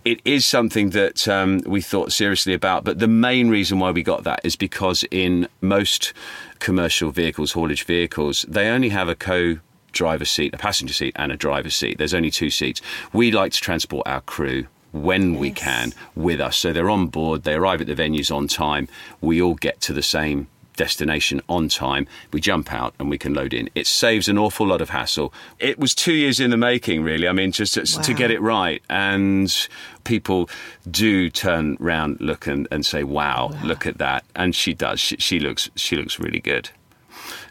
it 0.05 0.19
is 0.25 0.45
something 0.45 0.89
that 0.91 1.27
um, 1.27 1.61
we 1.65 1.81
thought 1.81 2.11
seriously 2.11 2.53
about. 2.53 2.83
But 2.83 2.99
the 2.99 3.07
main 3.07 3.49
reason 3.49 3.79
why 3.79 3.91
we 3.91 4.03
got 4.03 4.23
that 4.25 4.41
is 4.43 4.55
because 4.55 4.72
in 5.11 5.47
most 5.61 6.13
commercial 6.59 7.11
vehicles, 7.11 7.51
haulage 7.53 7.85
vehicles, 7.85 8.45
they 8.47 8.69
only 8.69 8.89
have 8.89 9.09
a 9.09 9.15
co 9.15 9.57
driver 9.91 10.25
seat, 10.25 10.53
a 10.53 10.57
passenger 10.57 10.93
seat, 10.93 11.13
and 11.15 11.31
a 11.31 11.37
driver 11.37 11.69
seat. 11.69 11.97
There's 11.97 12.13
only 12.13 12.31
two 12.31 12.49
seats. 12.49 12.81
We 13.13 13.31
like 13.31 13.51
to 13.53 13.61
transport 13.61 14.07
our 14.07 14.21
crew 14.21 14.67
when 14.91 15.33
yes. 15.33 15.39
we 15.39 15.51
can 15.51 15.93
with 16.15 16.39
us. 16.39 16.57
So 16.57 16.71
they're 16.71 16.89
on 16.89 17.07
board, 17.07 17.43
they 17.43 17.53
arrive 17.53 17.81
at 17.81 17.87
the 17.87 17.95
venues 17.95 18.33
on 18.33 18.47
time, 18.47 18.87
we 19.21 19.41
all 19.41 19.55
get 19.55 19.81
to 19.81 19.93
the 19.93 20.03
same 20.03 20.47
destination 20.75 21.41
on 21.49 21.67
time. 21.67 22.07
We 22.31 22.39
jump 22.39 22.73
out 22.73 22.93
and 22.99 23.09
we 23.09 23.17
can 23.17 23.33
load 23.33 23.53
in. 23.53 23.69
It 23.75 23.87
saves 23.87 24.27
an 24.27 24.37
awful 24.37 24.67
lot 24.67 24.81
of 24.81 24.89
hassle. 24.89 25.33
It 25.59 25.79
was 25.79 25.95
two 25.95 26.13
years 26.13 26.39
in 26.39 26.49
the 26.49 26.57
making, 26.57 27.03
really. 27.03 27.27
I 27.27 27.31
mean, 27.31 27.51
just 27.51 27.73
to, 27.75 27.81
wow. 27.81 28.03
to 28.03 28.13
get 28.13 28.31
it 28.31 28.41
right. 28.41 28.81
And 28.89 29.67
people 30.03 30.49
do 30.89 31.29
turn 31.29 31.77
round, 31.79 32.19
look 32.21 32.47
and, 32.47 32.67
and 32.71 32.85
say, 32.85 33.03
wow, 33.03 33.23
wow, 33.23 33.57
look 33.63 33.85
at 33.85 33.97
that. 33.97 34.23
And 34.35 34.55
she 34.55 34.73
does. 34.73 34.99
She, 34.99 35.17
she 35.17 35.39
looks, 35.39 35.69
she 35.75 35.95
looks 35.95 36.19
really 36.19 36.39
good. 36.39 36.69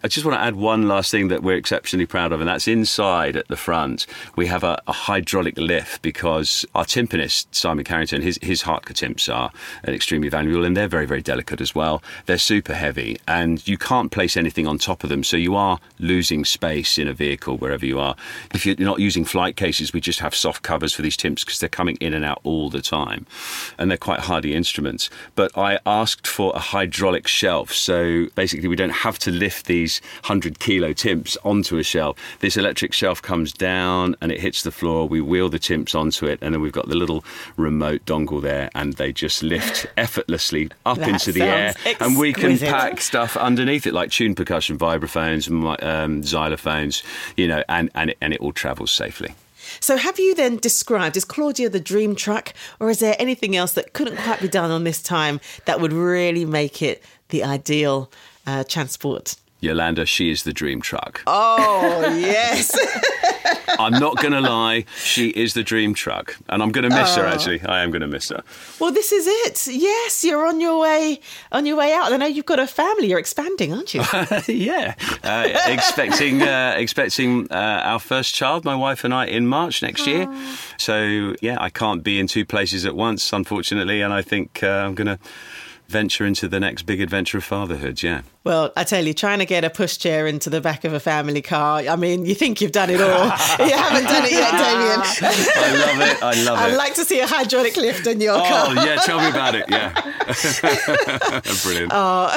I 0.05 0.09
just 0.09 0.27
want 0.27 0.37
to 0.37 0.43
add 0.43 0.57
one 0.57 0.89
last 0.89 1.11
thing 1.13 1.29
that 1.29 1.43
we're 1.43 1.57
exceptionally 1.57 2.07
proud 2.07 2.33
of, 2.33 2.41
and 2.41 2.49
that's 2.49 2.67
inside 2.67 3.37
at 3.37 3.47
the 3.49 3.57
front. 3.57 4.07
We 4.35 4.47
have 4.47 4.65
a, 4.65 4.83
a 4.89 4.93
hydraulic 4.93 5.57
lift 5.57 6.03
because 6.03 6.67
our 6.75 6.85
timpanist, 6.85 7.47
Simon 7.53 7.85
Carrington, 7.85 8.21
his, 8.21 8.39
his 8.43 8.65
Hardtke 8.65 8.95
timps 8.95 9.29
are 9.29 9.53
extremely 9.87 10.29
valuable 10.29 10.65
and 10.65 10.77
they're 10.77 10.89
very, 10.89 11.07
very 11.07 11.23
delicate 11.23 11.61
as 11.61 11.75
well. 11.75 12.03
They're 12.27 12.39
super 12.39 12.75
heavy 12.75 13.19
and 13.29 13.67
you 13.67 13.79
can't 13.79 14.11
place 14.11 14.37
anything 14.37 14.67
on 14.67 14.79
top 14.79 15.05
of 15.05 15.11
them, 15.11 15.23
so 15.23 15.37
you 15.37 15.55
are 15.55 15.79
losing 16.01 16.45
space 16.45 16.99
in 16.99 17.07
a 17.07 17.13
vehicle 17.15 17.57
wherever 17.59 17.87
you 17.87 18.01
are. 18.01 18.17
If 18.53 18.67
you're 18.67 18.77
not 18.79 18.99
using 18.99 19.25
flight 19.25 19.57
cases, 19.57 19.93
we 19.93 20.01
just 20.01 20.19
have 20.19 20.35
soft 20.35 20.63
covers 20.63 20.93
for 20.93 21.03
these 21.03 21.17
timps 21.17 21.45
because 21.45 21.61
they're 21.61 21.69
coming 21.69 21.97
in 22.01 22.13
and 22.13 22.25
out 22.25 22.41
all 22.43 22.71
the 22.71 22.83
time 22.83 23.27
and 23.79 23.89
they're 23.89 23.99
quite 23.99 24.21
hardy 24.21 24.55
instruments. 24.55 25.11
But 25.37 25.57
I 25.57 25.79
asked 25.87 26.27
for 26.27 26.53
a 26.57 26.61
hydraulic 26.61 27.29
shelf, 27.29 27.73
so 27.73 28.27
basically 28.35 28.67
we 28.67 28.77
don't 28.77 28.91
have 28.91 29.19
to 29.21 29.31
lift 29.31 29.53
lift 29.53 29.67
these 30.01 30.01
100 30.23 30.59
kilo 30.59 30.93
timps 30.93 31.37
onto 31.45 31.79
a 31.79 31.83
shelf. 31.83 32.17
This 32.41 32.57
electric 32.57 32.93
shelf 32.93 33.21
comes 33.21 33.53
down 33.53 34.17
and 34.21 34.33
it 34.33 34.41
hits 34.41 34.63
the 34.63 34.71
floor. 34.71 35.09
We 35.09 35.21
wheel 35.21 35.49
the 35.49 35.59
timps 35.59 35.95
onto 35.95 36.27
it, 36.27 36.39
and 36.43 36.55
then 36.55 36.61
we've 36.61 36.73
got 36.73 36.89
the 36.89 36.97
little 36.97 37.25
remote 37.57 38.05
dongle 38.07 38.41
there, 38.41 38.71
and 38.75 38.95
they 38.95 39.13
just 39.13 39.43
lift 39.43 39.87
effortlessly 39.97 40.71
up 40.87 40.99
That 40.99 41.09
into 41.09 41.33
the 41.33 41.43
air. 41.43 41.75
And 42.01 42.19
we 42.19 42.33
can 42.33 42.59
pack 42.59 43.01
stuff 43.01 43.37
underneath 43.37 43.87
it, 43.87 43.93
like 43.93 44.11
tuned 44.11 44.37
percussion, 44.37 44.79
vibraphones, 44.79 45.49
um, 45.49 46.23
xylophones, 46.23 47.03
you 47.37 47.49
know, 47.49 47.63
and, 47.69 47.91
and, 47.95 48.11
it, 48.11 48.19
and 48.21 48.33
it 48.33 48.41
all 48.41 48.53
travels 48.53 48.91
safely. 48.91 49.35
So, 49.81 49.97
have 49.97 50.19
you 50.19 50.35
then 50.35 50.57
described, 50.57 51.17
is 51.17 51.25
Claudia 51.25 51.71
the 51.71 51.81
dream 51.81 52.15
truck, 52.15 52.53
or 52.79 52.91
is 52.91 52.99
there 52.99 53.17
anything 53.19 53.57
else 53.57 53.73
that 53.73 53.93
couldn't 53.93 54.17
quite 54.17 54.41
be 54.41 54.49
done 54.49 54.71
on 54.71 54.85
this 54.85 55.03
time 55.03 55.41
that 55.65 55.81
would 55.81 55.93
really 55.93 56.45
make 56.45 56.83
it 56.83 57.03
the 57.29 57.43
ideal 57.45 58.11
uh, 58.47 58.65
transport? 58.65 59.37
Yolanda, 59.63 60.05
she 60.05 60.29
is 60.31 60.43
the 60.43 60.53
dream 60.53 60.81
truck. 60.83 61.23
Oh, 61.27 62.15
yes. 62.19 62.77
I'm 63.79 63.93
not 63.93 64.17
going 64.21 64.33
to 64.33 64.41
lie, 64.41 64.85
she 65.03 65.29
is 65.31 65.55
the 65.55 65.63
dream 65.63 65.95
truck. 65.95 66.37
And 66.49 66.63
I'm 66.63 66.73
going 66.73 66.83
to 66.89 66.95
miss 66.95 67.15
her, 67.15 67.25
Oh. 67.25 67.29
actually. 67.29 67.63
I 67.63 67.83
am 67.83 67.91
going 67.91 68.03
to 68.03 68.09
miss 68.09 68.29
her. 68.31 68.43
well, 68.81 68.93
this 68.93 69.13
is 69.13 69.27
it. 69.47 69.73
Yes, 69.73 70.25
you're 70.25 70.47
on 70.47 70.61
your 70.61 70.79
way 70.81 71.21
on 71.53 71.65
your 71.65 71.77
way 71.77 71.95
out. 71.95 72.13
I 72.13 72.17
know 72.17 72.27
you've 72.27 72.45
got 72.45 72.59
a 72.59 72.67
family. 72.67 73.07
You're 73.09 73.19
expanding, 73.21 73.73
aren't 73.73 73.95
you? 73.95 74.03
yeah. 74.49 74.95
Uh, 75.23 75.49
expecting 75.67 76.43
uh, 76.43 76.75
expecting 76.77 77.51
uh, 77.51 77.81
our 77.85 78.01
first 78.01 78.35
child, 78.35 78.65
my 78.65 78.75
wife 78.75 79.05
and 79.05 79.15
I, 79.15 79.27
in 79.27 79.47
March 79.47 79.81
next 79.81 80.07
year. 80.09 80.27
So, 80.77 81.35
yeah, 81.41 81.57
I 81.61 81.71
can't 81.71 82.03
be 82.03 82.19
in 82.19 82.27
two 82.27 82.45
places 82.45 82.85
at 82.85 82.97
once, 82.97 83.33
unfortunately. 83.33 84.03
And 84.03 84.13
I 84.13 84.23
think 84.23 84.63
uh, 84.63 84.67
I'm 84.67 84.95
going 84.97 85.07
to 85.07 85.19
venture 85.93 86.27
into 86.27 86.49
the 86.49 86.59
next 86.59 86.83
big 86.83 87.01
adventure 87.01 87.39
of 87.39 87.45
fatherhood, 87.45 88.03
yeah. 88.03 88.23
Well, 88.45 88.73
I 88.77 88.83
tell 88.83 89.07
you, 89.07 89.15
trying 89.15 89.39
to 89.39 89.47
get 89.47 89.63
a 89.63 89.71
pushchair 89.71 90.29
into 90.29 90.51
the 90.51 90.61
back 90.61 90.85
of 90.85 90.93
a 90.93 90.99
family 90.99 91.43
car, 91.43 91.79
I 91.79 91.95
mean, 91.95 92.27
you 92.27 92.35
think 92.35 92.61
you've 92.61 92.73
done 92.73 92.91
it 92.91 93.01
all. 93.01 93.25
you 93.65 93.73
haven't 93.73 94.05
done 94.05 94.25
it 94.25 94.33
yet, 94.33 94.51
Damien. 94.51 95.01
I 95.55 95.73
love 95.79 96.01
it. 96.01 96.23
I 96.23 96.43
love 96.43 96.59
it. 96.59 96.63
I'd 96.63 96.77
like 96.77 96.95
to 96.95 97.05
see 97.05 97.21
a 97.21 97.27
hydraulic 97.27 97.77
lift 97.77 98.07
in 98.09 98.21
your 98.21 98.35
oh, 98.35 98.43
car. 98.43 98.67
Oh, 98.71 98.85
yeah, 98.85 98.97
tell 98.97 99.21
me 99.21 99.29
about 99.29 99.55
it. 99.55 99.67
Yeah. 99.69 99.93
Brilliant. 101.63 101.93
Oh, 101.95 102.35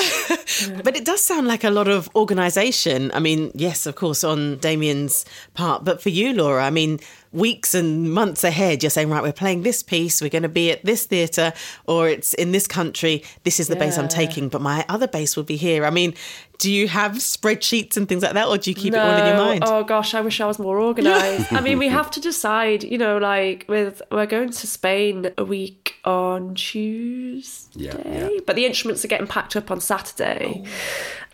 but 0.83 0.95
it 0.95 1.05
does 1.05 1.23
sound 1.23 1.47
like 1.47 1.63
a 1.63 1.71
lot 1.71 1.87
of 1.87 2.07
organisation. 2.15 3.09
I 3.13 3.19
mean, 3.19 3.51
yes, 3.55 3.87
of 3.87 3.95
course, 3.95 4.23
on 4.23 4.57
Damien's 4.59 5.25
part, 5.55 5.83
but 5.83 6.03
for 6.03 6.09
you, 6.09 6.33
Laura, 6.33 6.63
I 6.63 6.69
mean, 6.69 6.99
weeks 7.35 7.73
and 7.75 8.13
months 8.13 8.43
ahead, 8.43 8.81
you're 8.81 8.89
saying, 8.89 9.09
right, 9.09 9.21
we're 9.21 9.33
playing 9.33 9.63
this 9.63 9.83
piece, 9.83 10.21
we're 10.21 10.29
going 10.29 10.43
to 10.43 10.49
be 10.49 10.71
at 10.71 10.83
this 10.85 11.05
theatre, 11.05 11.53
or 11.85 12.07
it's 12.07 12.33
in 12.33 12.51
this 12.51 12.65
country, 12.65 13.23
this 13.43 13.59
is 13.59 13.67
the 13.67 13.75
bass 13.75 13.97
I'm 13.97 14.07
taking, 14.07 14.49
but 14.49 14.61
my 14.61 14.85
other 14.89 15.07
bass 15.07 15.35
will 15.35 15.43
be 15.43 15.57
here. 15.57 15.85
I 15.85 15.89
mean, 15.89 16.13
do 16.57 16.71
you 16.71 16.87
have 16.87 17.13
spreadsheets 17.13 17.97
and 17.97 18.07
things 18.07 18.23
like 18.23 18.33
that, 18.33 18.47
or 18.47 18.57
do 18.57 18.69
you 18.69 18.75
keep 18.75 18.93
it 18.93 18.97
all 18.97 19.17
in 19.17 19.25
your 19.25 19.37
mind? 19.37 19.63
Oh 19.65 19.83
gosh, 19.83 20.13
I 20.13 20.21
wish 20.21 20.39
I 20.39 20.45
was 20.45 20.57
more 20.57 20.79
organised. 20.79 21.51
I 21.51 21.59
mean, 21.59 21.77
we 21.77 21.89
have 21.89 22.09
to 22.11 22.21
decide, 22.21 22.83
you 22.83 22.97
know, 22.97 23.17
like 23.17 23.65
with 23.67 24.01
we're 24.11 24.25
going 24.25 24.49
to 24.51 24.67
Spain 24.67 25.31
a 25.37 25.43
week 25.43 25.95
on 26.05 26.55
Tuesday, 26.55 27.85
Yeah, 27.85 27.97
yeah. 28.05 28.29
but 28.47 28.55
the 28.55 28.65
instruments 28.65 29.03
are 29.03 29.09
getting 29.09 29.27
packed 29.27 29.55
up 29.55 29.69
on 29.69 29.81
Saturday. 29.81 30.63
Oh. 30.65 30.69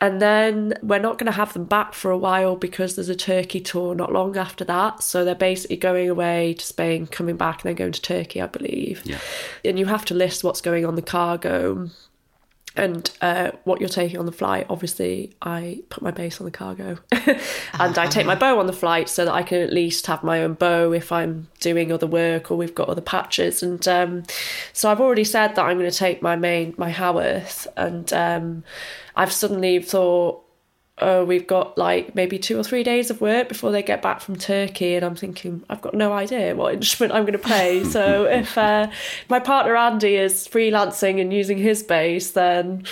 And 0.02 0.20
then 0.20 0.74
we're 0.82 1.00
not 1.00 1.20
going 1.20 1.32
to 1.32 1.38
have 1.38 1.54
them 1.54 1.66
back 1.66 1.94
for 1.94 2.10
a 2.10 2.18
while 2.18 2.56
because 2.56 2.96
there's 2.96 3.08
a 3.08 3.16
Turkey 3.16 3.62
tour 3.62 3.94
not 3.94 4.12
long 4.12 4.36
after 4.36 4.66
that. 4.66 5.04
So 5.04 5.24
they're 5.24 5.36
basically 5.36 5.78
going 5.78 6.10
away 6.10 6.56
to 6.56 6.66
Spain, 6.66 7.06
coming 7.06 7.38
back, 7.38 7.64
and 7.64 7.70
then 7.70 7.76
going 7.76 7.92
to 7.92 8.02
Turkey, 8.02 8.42
I 8.42 8.48
believe. 8.48 9.04
Yeah. 9.06 9.20
And 9.64 9.78
you 9.78 9.86
have 9.86 10.04
to 10.06 10.16
list 10.16 10.44
what's 10.44 10.60
going 10.60 10.88
on 10.88 10.96
the 10.96 11.04
cargo 11.04 11.92
and 12.76 13.12
uh, 13.22 13.52
what 13.66 13.82
you're 13.82 13.90
taking 13.90 14.18
on 14.18 14.26
the 14.26 14.32
flight. 14.32 14.66
Obviously, 14.70 15.36
I 15.42 15.82
put 15.90 16.02
my 16.02 16.12
bass 16.12 16.40
on 16.40 16.46
the 16.46 16.52
cargo, 16.52 16.98
and 17.12 17.98
I 17.98 18.08
take 18.08 18.26
my 18.26 18.36
bow 18.36 18.60
on 18.60 18.68
the 18.68 18.74
flight 18.74 19.10
so 19.10 19.26
that 19.26 19.34
I 19.34 19.44
can 19.44 19.62
at 19.62 19.74
least 19.74 20.08
have 20.08 20.24
my 20.24 20.42
own 20.42 20.54
bow 20.54 20.94
if 20.94 21.12
I'm 21.12 21.48
doing 21.60 21.92
other 21.92 22.08
work 22.08 22.50
or 22.50 22.56
we've 22.56 22.74
got 22.74 22.88
other 22.88 23.02
patches. 23.02 23.62
And 23.62 23.86
um, 23.88 24.24
so 24.72 24.90
I've 24.90 25.02
already 25.02 25.26
said 25.26 25.56
that 25.56 25.66
I'm 25.66 25.78
going 25.78 25.92
to 25.92 25.98
take 25.98 26.22
my 26.22 26.36
main 26.36 26.74
my 26.78 26.92
Howarth, 26.92 27.68
and 27.76 28.12
um, 28.14 28.64
I've 29.16 29.32
suddenly 29.32 29.82
thought. 29.82 30.44
Oh, 31.04 31.26
we've 31.26 31.48
got 31.48 31.80
like 31.80 32.14
maybe 32.14 32.38
two 32.38 32.60
or 32.60 32.64
three 32.64 32.84
days 32.84 33.10
of 33.10 33.22
work 33.22 33.50
before 33.50 33.72
they 33.72 33.82
get 33.82 34.04
back 34.04 34.22
from 34.22 34.36
Turkey, 34.36 34.94
and 34.96 35.04
I'm 35.04 35.16
thinking 35.16 35.64
I've 35.68 35.82
got 35.82 35.96
no 35.96 36.14
idea 36.14 36.56
what 36.56 36.74
instrument 36.76 37.14
I'm 37.14 37.24
going 37.24 37.34
to 37.34 37.40
play. 37.40 37.84
so 37.84 38.26
if 38.30 38.56
uh, 38.58 38.92
my 39.28 39.40
partner 39.40 39.76
Andy 39.76 40.16
is 40.16 40.48
freelancing 40.48 41.20
and 41.20 41.34
using 41.34 41.58
his 41.58 41.82
bass, 41.82 42.32
then 42.32 42.86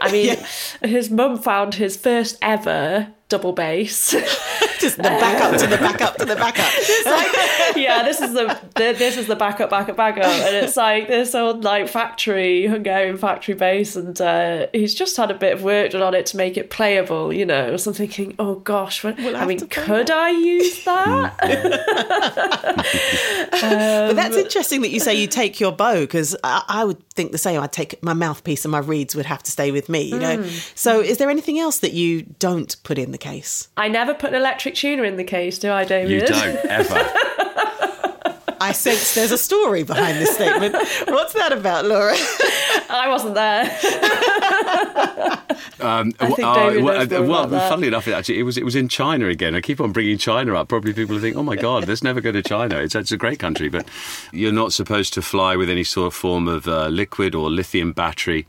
I 0.00 0.12
mean, 0.12 0.36
his 0.82 1.10
mum 1.10 1.38
found 1.38 1.74
his 1.74 1.96
first 1.96 2.36
ever 2.42 3.14
double 3.28 3.52
bass. 3.52 4.14
Just 4.78 4.98
the 4.98 5.02
backup 5.04 5.58
to 5.58 5.66
the 5.66 5.78
backup 5.78 6.16
to 6.16 6.24
the 6.26 6.36
backup. 6.36 6.66
It's 6.78 7.06
like, 7.06 7.76
yeah, 7.76 8.02
this 8.04 8.20
is 8.20 8.32
the, 8.32 8.58
the 8.74 8.94
this 8.96 9.16
is 9.16 9.26
the 9.26 9.36
backup, 9.36 9.70
backup, 9.70 9.96
backup, 9.96 10.24
and 10.24 10.56
it's 10.56 10.76
like 10.76 11.08
this 11.08 11.34
old 11.34 11.64
like 11.64 11.88
factory 11.88 12.66
Hungarian 12.66 13.16
factory 13.16 13.54
bass, 13.54 13.96
and 13.96 14.20
uh, 14.20 14.66
he's 14.72 14.94
just 14.94 15.16
had 15.16 15.30
a 15.30 15.34
bit 15.34 15.54
of 15.54 15.62
work 15.62 15.92
done 15.92 16.02
on 16.02 16.14
it 16.14 16.26
to 16.26 16.36
make 16.36 16.56
it 16.56 16.70
playable, 16.70 17.32
you 17.32 17.46
know. 17.46 17.76
So 17.76 17.90
I'm 17.90 17.94
thinking, 17.94 18.34
oh 18.38 18.56
gosh, 18.56 19.02
what, 19.02 19.16
We'll 19.16 19.36
I 19.36 19.46
mean, 19.46 19.66
could 19.66 20.10
I 20.10 20.30
use 20.30 20.84
that? 20.84 21.36
But 23.50 24.16
that's 24.16 24.36
interesting 24.36 24.82
that 24.82 24.90
you 24.90 25.00
say 25.00 25.14
you 25.14 25.26
take 25.26 25.58
your 25.58 25.72
bow 25.72 26.00
because 26.00 26.36
I, 26.44 26.62
I 26.68 26.84
would 26.84 27.08
think 27.10 27.32
the 27.32 27.38
same. 27.38 27.60
I'd 27.60 27.72
take 27.72 28.02
my 28.02 28.12
mouthpiece 28.12 28.64
and 28.64 28.72
my 28.72 28.78
reeds 28.78 29.16
would 29.16 29.26
have 29.26 29.42
to 29.44 29.50
stay 29.50 29.70
with 29.72 29.88
me, 29.88 30.02
you 30.02 30.18
know. 30.18 30.42
So, 30.74 31.00
is 31.00 31.18
there 31.18 31.30
anything 31.30 31.58
else 31.58 31.78
that 31.78 31.92
you 31.92 32.22
don't 32.38 32.76
put 32.84 32.98
in 32.98 33.15
the 33.16 33.28
case? 33.28 33.68
I 33.76 33.88
never 33.88 34.12
put 34.12 34.30
an 34.30 34.36
electric 34.36 34.74
tuner 34.74 35.04
in 35.04 35.16
the 35.16 35.24
case, 35.24 35.58
do 35.58 35.72
I, 35.72 35.84
David? 35.84 36.10
You 36.10 36.26
don't 36.26 36.56
ever. 36.66 36.94
I 38.60 38.72
sense 38.72 39.14
there's 39.14 39.32
a 39.32 39.38
story 39.38 39.82
behind 39.82 40.18
this 40.18 40.34
statement. 40.34 40.74
What's 41.08 41.34
that 41.34 41.52
about, 41.52 41.84
Laura? 41.84 42.14
I 42.88 43.06
wasn't 43.08 43.34
there. 43.34 43.64
Um, 45.78 46.12
I 46.20 46.26
think 46.26 46.38
w- 46.38 46.54
David 46.54 46.84
well, 46.84 46.94
knows 46.94 47.10
well, 47.10 47.44
about 47.44 47.50
that. 47.50 47.68
funnily 47.68 47.88
enough, 47.88 48.08
it 48.08 48.12
actually, 48.12 48.38
it 48.38 48.44
was 48.44 48.56
it 48.56 48.64
was 48.64 48.74
in 48.74 48.88
China 48.88 49.28
again. 49.28 49.54
I 49.54 49.60
keep 49.60 49.80
on 49.80 49.92
bringing 49.92 50.16
China 50.16 50.54
up. 50.54 50.68
Probably 50.68 50.92
people 50.94 51.18
think, 51.18 51.36
"Oh 51.36 51.42
my 51.42 51.56
God, 51.56 51.86
let's 51.86 52.02
never 52.02 52.20
go 52.20 52.32
to 52.32 52.42
China." 52.42 52.78
It's, 52.78 52.94
it's 52.94 53.12
a 53.12 53.16
great 53.16 53.38
country, 53.38 53.68
but 53.68 53.86
you're 54.32 54.52
not 54.52 54.72
supposed 54.72 55.12
to 55.14 55.22
fly 55.22 55.54
with 55.54 55.68
any 55.68 55.84
sort 55.84 56.08
of 56.08 56.14
form 56.14 56.48
of 56.48 56.66
uh, 56.66 56.88
liquid 56.88 57.34
or 57.34 57.50
lithium 57.50 57.92
battery. 57.92 58.46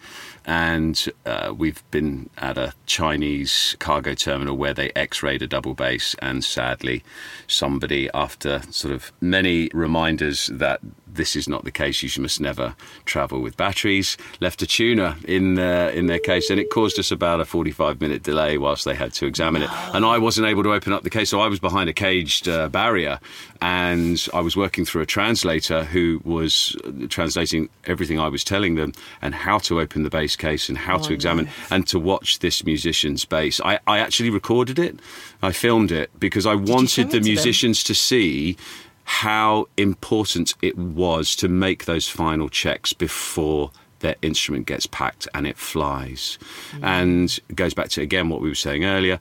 And 0.47 1.05
uh, 1.25 1.53
we've 1.55 1.83
been 1.91 2.29
at 2.37 2.57
a 2.57 2.73
Chinese 2.85 3.75
cargo 3.79 4.13
terminal 4.13 4.55
where 4.55 4.73
they 4.73 4.91
X-rayed 4.95 5.41
a 5.41 5.47
double 5.47 5.73
bass, 5.73 6.15
and 6.19 6.41
sadly, 6.41 7.03
somebody, 7.47 8.09
after 8.13 8.61
sort 8.71 8.93
of 8.93 9.11
many 9.19 9.69
reminders 9.73 10.47
that 10.47 10.79
this 11.05 11.35
is 11.35 11.49
not 11.49 11.65
the 11.65 11.71
case, 11.71 12.01
you 12.01 12.21
must 12.21 12.39
never 12.39 12.75
travel 13.03 13.41
with 13.41 13.57
batteries, 13.57 14.15
left 14.39 14.61
a 14.61 14.67
tuner 14.67 15.17
in 15.25 15.59
uh, 15.59 15.91
in 15.93 16.07
their 16.07 16.19
case, 16.19 16.49
and 16.49 16.59
it 16.59 16.69
caused 16.69 16.97
us 16.97 17.11
about 17.11 17.41
a 17.41 17.45
45 17.45 17.99
minute 17.99 18.23
delay 18.23 18.57
whilst 18.57 18.85
they 18.85 18.95
had 18.95 19.13
to 19.13 19.25
examine 19.25 19.63
it. 19.63 19.69
And 19.93 20.05
I 20.05 20.17
wasn't 20.17 20.47
able 20.47 20.63
to 20.63 20.71
open 20.71 20.93
up 20.93 21.03
the 21.03 21.09
case, 21.09 21.29
so 21.29 21.41
I 21.41 21.47
was 21.47 21.59
behind 21.59 21.89
a 21.89 21.93
caged 21.93 22.47
uh, 22.47 22.69
barrier, 22.69 23.19
and 23.61 24.25
I 24.33 24.39
was 24.39 24.55
working 24.55 24.85
through 24.85 25.01
a 25.01 25.05
translator 25.05 25.83
who 25.83 26.21
was 26.23 26.77
translating 27.09 27.67
everything 27.85 28.17
I 28.17 28.29
was 28.29 28.45
telling 28.45 28.75
them 28.75 28.93
and 29.21 29.35
how 29.35 29.57
to 29.59 29.81
open 29.81 30.03
the 30.03 30.09
bass 30.09 30.36
case 30.37 30.69
and 30.69 30.77
how 30.77 30.97
oh, 30.97 31.03
to 31.03 31.13
examine 31.13 31.49
and 31.69 31.87
to 31.87 31.99
watch 31.99 32.39
this 32.39 32.63
musician's 32.65 33.25
bass. 33.25 33.59
I, 33.63 33.79
I 33.87 33.99
actually 33.99 34.29
recorded 34.29 34.79
it, 34.79 34.99
I 35.41 35.51
filmed 35.51 35.91
it 35.91 36.09
because 36.19 36.45
I 36.45 36.53
show 36.53 36.73
wanted 36.73 37.07
the 37.07 37.11
to 37.11 37.19
them? 37.19 37.23
musicians 37.23 37.83
to 37.83 37.95
see 37.95 38.57
how 39.03 39.67
important 39.77 40.53
it 40.61 40.77
was 40.77 41.35
to 41.37 41.47
make 41.47 41.85
those 41.85 42.07
final 42.07 42.49
checks 42.49 42.93
before 42.93 43.71
their 43.99 44.15
instrument 44.21 44.67
gets 44.67 44.85
packed 44.85 45.27
and 45.33 45.47
it 45.47 45.57
flies. 45.57 46.37
And 46.83 47.39
goes 47.55 47.73
back 47.73 47.89
to 47.89 48.01
again 48.01 48.29
what 48.29 48.41
we 48.41 48.49
were 48.49 48.55
saying 48.55 48.85
earlier 48.85 49.19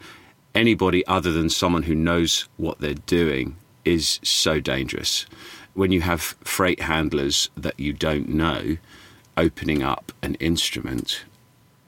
anybody 0.57 1.07
other 1.07 1.31
than 1.31 1.51
someone 1.51 1.85
who 1.85 1.95
knows 1.95 2.49
what 2.57 2.81
they're 2.81 2.95
doing 2.95 3.57
is 3.85 4.19
so 4.23 4.59
dangerous. 4.59 5.27
When 5.75 5.93
you 5.93 6.01
have 6.01 6.23
freight 6.43 6.81
handlers 6.81 7.51
that 7.57 7.79
you 7.79 7.93
don't 7.93 8.31
know 8.31 8.79
opening 9.37 9.83
up 9.83 10.13
an 10.23 10.35
instrument, 10.37 11.25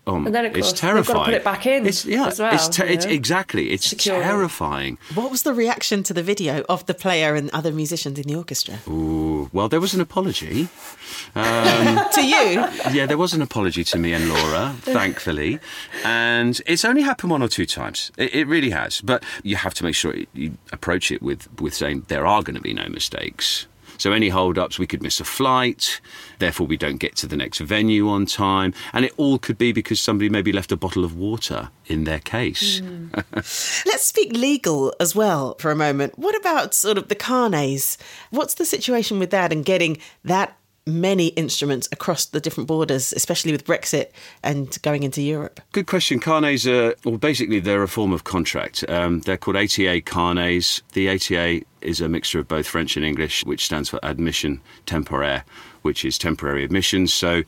oh, 0.07 0.17
And 0.17 0.35
then, 0.35 0.47
of 0.47 0.57
it's 0.57 0.69
course, 0.69 0.81
they've 0.81 0.91
gotta 0.91 1.03
terrifying. 1.05 1.25
put 1.27 1.35
it 1.35 1.45
back 1.45 1.67
in 1.67 1.87
It's, 1.87 2.05
yeah, 2.07 2.27
as 2.29 2.41
well, 2.41 2.55
it's, 2.55 2.69
ter- 2.69 2.87
you 2.87 2.93
it's 2.95 3.05
exactly. 3.05 3.71
It's 3.71 3.87
Secure 3.87 4.23
terrifying. 4.23 4.97
What 5.15 5.31
was 5.31 5.43
the 5.43 5.53
reaction 5.53 6.03
to 6.05 6.15
the 6.15 6.23
video 6.23 6.65
of 6.69 6.87
the 6.87 6.95
player 6.95 7.35
and 7.35 7.51
other 7.53 7.73
musicians 7.73 8.19
in 8.19 8.27
the 8.27 8.35
orchestra? 8.35 8.79
Ooh, 8.89 9.51
well, 9.53 9.69
there 9.69 9.81
was 9.81 9.95
an 9.95 10.01
apology. 10.01 10.69
Um, 11.35 11.99
to 12.15 12.23
you? 12.25 12.65
Yeah, 12.93 13.07
there 13.07 13.17
was 13.19 13.33
an 13.33 13.43
apology 13.43 13.83
to 13.85 13.99
me 13.99 14.13
and 14.13 14.29
Laura, 14.29 14.75
thankfully. 14.81 15.59
And 16.05 16.61
it's 16.67 16.85
only 16.85 17.03
happened 17.03 17.31
one 17.31 17.43
or 17.43 17.49
two 17.49 17.65
times. 17.67 18.11
It, 18.17 18.35
it 18.35 18.47
really 18.47 18.71
has. 18.71 19.01
But 19.01 19.23
you 19.43 19.57
have 19.57 19.73
to 19.75 19.85
make 19.85 19.95
sure 19.95 20.15
you 20.35 20.57
approach 20.73 21.11
it 21.11 21.23
with, 21.23 21.49
with 21.61 21.75
saying 21.75 22.05
there 22.09 22.27
are 22.27 22.43
going 22.43 22.57
to 22.57 22.61
be 22.63 22.75
no 22.75 22.89
mistakes. 22.89 23.67
So 23.99 24.13
any 24.13 24.31
hold-ups, 24.31 24.79
we 24.79 24.87
could 24.87 25.03
miss 25.03 25.21
a 25.21 25.25
flight, 25.25 26.01
therefore 26.39 26.67
we 26.67 26.77
don't 26.77 26.97
get 26.97 27.17
to 27.17 27.27
the 27.27 27.37
next 27.37 27.59
venue 27.59 28.09
on 28.09 28.27
time, 28.27 28.73
and 28.93 29.05
it 29.05 29.13
all 29.17 29.39
could 29.39 29.59
be 29.59 29.73
because 29.73 30.01
somebody 30.01 30.29
maybe 30.29 30.53
left 30.53 30.73
a 30.73 30.77
bottle 30.77 31.05
of 31.05 31.17
water 31.17 31.69
in 31.87 32.05
their 32.05 32.21
case. 32.21 32.81
Mm. 32.81 33.85
Let's 33.87 34.07
speak 34.07 34.33
legal 34.33 34.95
as 35.01 35.15
well 35.15 35.57
for 35.59 35.71
a 35.71 35.77
moment. 35.77 36.19
What 36.19 36.37
about 36.37 36.75
sort 36.75 36.97
of 36.97 37.09
the 37.09 37.15
carnets? 37.15 37.99
What's 38.31 38.55
the 38.55 38.65
situation 38.65 39.19
with 39.19 39.31
that 39.31 39.53
and 39.53 39.65
getting 39.65 39.99
that 40.25 40.57
many 40.89 41.29
instruments 41.29 41.89
across 41.93 42.25
the 42.25 42.41
different 42.41 42.67
borders, 42.67 43.13
especially 43.13 43.53
with 43.53 43.65
Brexit 43.65 44.11
and 44.43 44.81
going 44.83 45.03
into 45.03 45.21
Europe? 45.23 45.61
Good 45.73 45.87
question. 45.87 46.19
Carnets 46.19 46.67
are, 46.67 46.95
well, 47.05 47.19
basically, 47.19 47.61
they're 47.61 47.83
a 47.83 47.89
form 47.89 48.13
of 48.13 48.25
contract. 48.25 48.85
Um, 48.89 49.21
they're 49.21 49.37
called 49.37 49.57
ATA 49.57 50.01
carnets. 50.01 50.83
The 50.95 51.11
ATA 51.11 51.63
is 51.81 52.01
a 52.01 52.09
mixture 52.09 52.39
of 52.39 52.49
both 52.49 52.67
French 52.67 52.97
and 52.97 53.05
English, 53.05 53.45
which 53.45 53.65
stands 53.65 53.89
for 53.89 53.99
admission 54.03 54.61
temporaire, 54.87 55.45
which 55.83 56.05
is 56.05 56.19
temporary 56.19 56.65
admissions. 56.65 57.13
So 57.13 57.43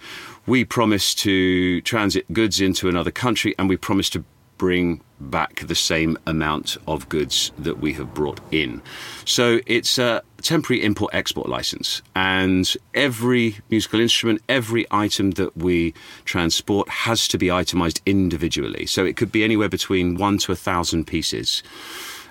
we 0.46 0.64
promise 0.64 1.14
to 1.16 1.80
transit 1.82 2.32
goods 2.32 2.60
into 2.60 2.88
another 2.88 3.10
country 3.10 3.54
and 3.58 3.68
we 3.68 3.76
promise 3.76 4.10
to 4.10 4.24
bring 4.60 5.00
back 5.18 5.66
the 5.66 5.74
same 5.74 6.18
amount 6.26 6.76
of 6.86 7.08
goods 7.08 7.50
that 7.58 7.78
we 7.78 7.94
have 7.94 8.12
brought 8.12 8.40
in. 8.50 8.82
So 9.24 9.60
it's 9.66 9.96
a 9.96 10.22
temporary 10.42 10.84
import 10.84 11.14
export 11.14 11.48
license, 11.48 12.02
and 12.14 12.70
every 12.92 13.56
musical 13.70 14.00
instrument, 14.00 14.42
every 14.50 14.86
item 14.90 15.30
that 15.32 15.56
we 15.56 15.94
transport 16.26 16.90
has 16.90 17.26
to 17.28 17.38
be 17.38 17.50
itemized 17.50 18.02
individually. 18.04 18.84
So 18.84 19.06
it 19.06 19.16
could 19.16 19.32
be 19.32 19.44
anywhere 19.44 19.70
between 19.70 20.16
one 20.16 20.36
to 20.38 20.52
a 20.52 20.56
thousand 20.56 21.06
pieces. 21.06 21.62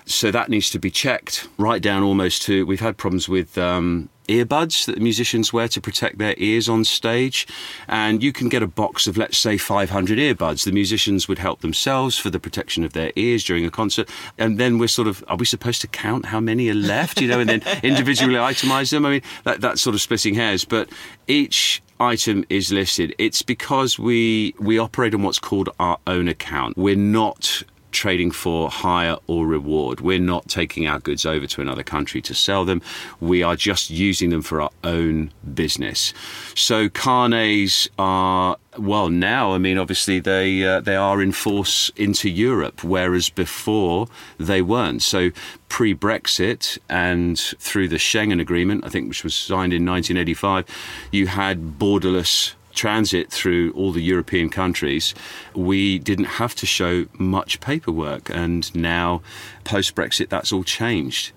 So 0.06 0.30
that 0.30 0.48
needs 0.48 0.70
to 0.70 0.78
be 0.78 0.90
checked 0.90 1.48
right 1.58 1.80
down 1.80 2.02
almost 2.02 2.42
to. 2.42 2.66
We've 2.66 2.80
had 2.80 2.96
problems 2.96 3.28
with 3.28 3.56
um, 3.58 4.08
earbuds 4.30 4.86
that 4.86 4.94
the 4.94 5.00
musicians 5.00 5.52
wear 5.52 5.68
to 5.68 5.80
protect 5.80 6.18
their 6.18 6.34
ears 6.36 6.68
on 6.68 6.84
stage. 6.84 7.46
And 7.88 8.22
you 8.22 8.32
can 8.32 8.48
get 8.48 8.62
a 8.62 8.66
box 8.66 9.06
of, 9.06 9.16
let's 9.16 9.36
say, 9.38 9.58
500 9.58 10.18
earbuds. 10.18 10.64
The 10.64 10.72
musicians 10.72 11.28
would 11.28 11.38
help 11.38 11.60
themselves 11.60 12.16
for 12.16 12.30
the 12.30 12.40
protection 12.40 12.84
of 12.84 12.92
their 12.92 13.12
ears 13.16 13.44
during 13.44 13.64
a 13.64 13.70
concert. 13.70 14.08
And 14.38 14.58
then 14.58 14.78
we're 14.78 14.88
sort 14.88 15.08
of, 15.08 15.24
are 15.28 15.36
we 15.36 15.44
supposed 15.44 15.80
to 15.82 15.88
count 15.88 16.26
how 16.26 16.40
many 16.40 16.68
are 16.70 16.74
left, 16.74 17.20
you 17.20 17.28
know, 17.28 17.40
and 17.40 17.48
then 17.48 17.62
individually 17.82 18.34
itemize 18.34 18.90
them? 18.90 19.04
I 19.04 19.10
mean, 19.10 19.22
that, 19.44 19.60
that's 19.60 19.82
sort 19.82 19.94
of 19.94 20.00
splitting 20.00 20.34
hairs. 20.34 20.64
But 20.64 20.88
each 21.26 21.82
item 21.98 22.44
is 22.48 22.72
listed. 22.72 23.14
It's 23.18 23.42
because 23.42 23.98
we 23.98 24.54
we 24.58 24.78
operate 24.78 25.14
on 25.14 25.22
what's 25.22 25.38
called 25.38 25.68
our 25.78 25.98
own 26.06 26.28
account. 26.28 26.78
We're 26.78 26.96
not 26.96 27.62
trading 27.92 28.30
for 28.30 28.70
hire 28.70 29.16
or 29.26 29.46
reward. 29.46 30.00
We're 30.00 30.18
not 30.18 30.48
taking 30.48 30.86
our 30.86 30.98
goods 30.98 31.26
over 31.26 31.46
to 31.46 31.60
another 31.60 31.82
country 31.82 32.20
to 32.22 32.34
sell 32.34 32.64
them. 32.64 32.82
We 33.20 33.42
are 33.42 33.56
just 33.56 33.90
using 33.90 34.30
them 34.30 34.42
for 34.42 34.60
our 34.60 34.70
own 34.84 35.32
business. 35.54 36.12
So 36.54 36.88
carnets 36.88 37.88
are 37.98 38.56
well 38.78 39.08
now. 39.08 39.52
I 39.52 39.58
mean, 39.58 39.78
obviously 39.78 40.20
they 40.20 40.64
uh, 40.64 40.80
they 40.80 40.96
are 40.96 41.20
in 41.20 41.32
force 41.32 41.90
into 41.96 42.28
Europe, 42.28 42.84
whereas 42.84 43.30
before 43.30 44.06
they 44.38 44.62
weren't. 44.62 45.02
So 45.02 45.30
pre 45.68 45.94
Brexit 45.94 46.78
and 46.88 47.38
through 47.38 47.88
the 47.88 47.96
Schengen 47.96 48.40
Agreement, 48.40 48.84
I 48.84 48.88
think, 48.88 49.08
which 49.08 49.24
was 49.24 49.34
signed 49.34 49.72
in 49.72 49.84
1985, 49.86 50.66
you 51.10 51.26
had 51.26 51.78
borderless 51.78 52.54
transit 52.80 53.30
through 53.30 53.72
all 53.72 53.92
the 53.92 54.02
European 54.02 54.48
countries, 54.48 55.14
we 55.54 55.98
didn't 55.98 56.30
have 56.40 56.54
to 56.54 56.64
show 56.64 57.04
much 57.18 57.60
paperwork. 57.60 58.30
And 58.30 58.74
now, 58.74 59.20
post 59.64 59.94
Brexit, 59.94 60.30
that's 60.30 60.50
all 60.50 60.64
changed. 60.64 61.32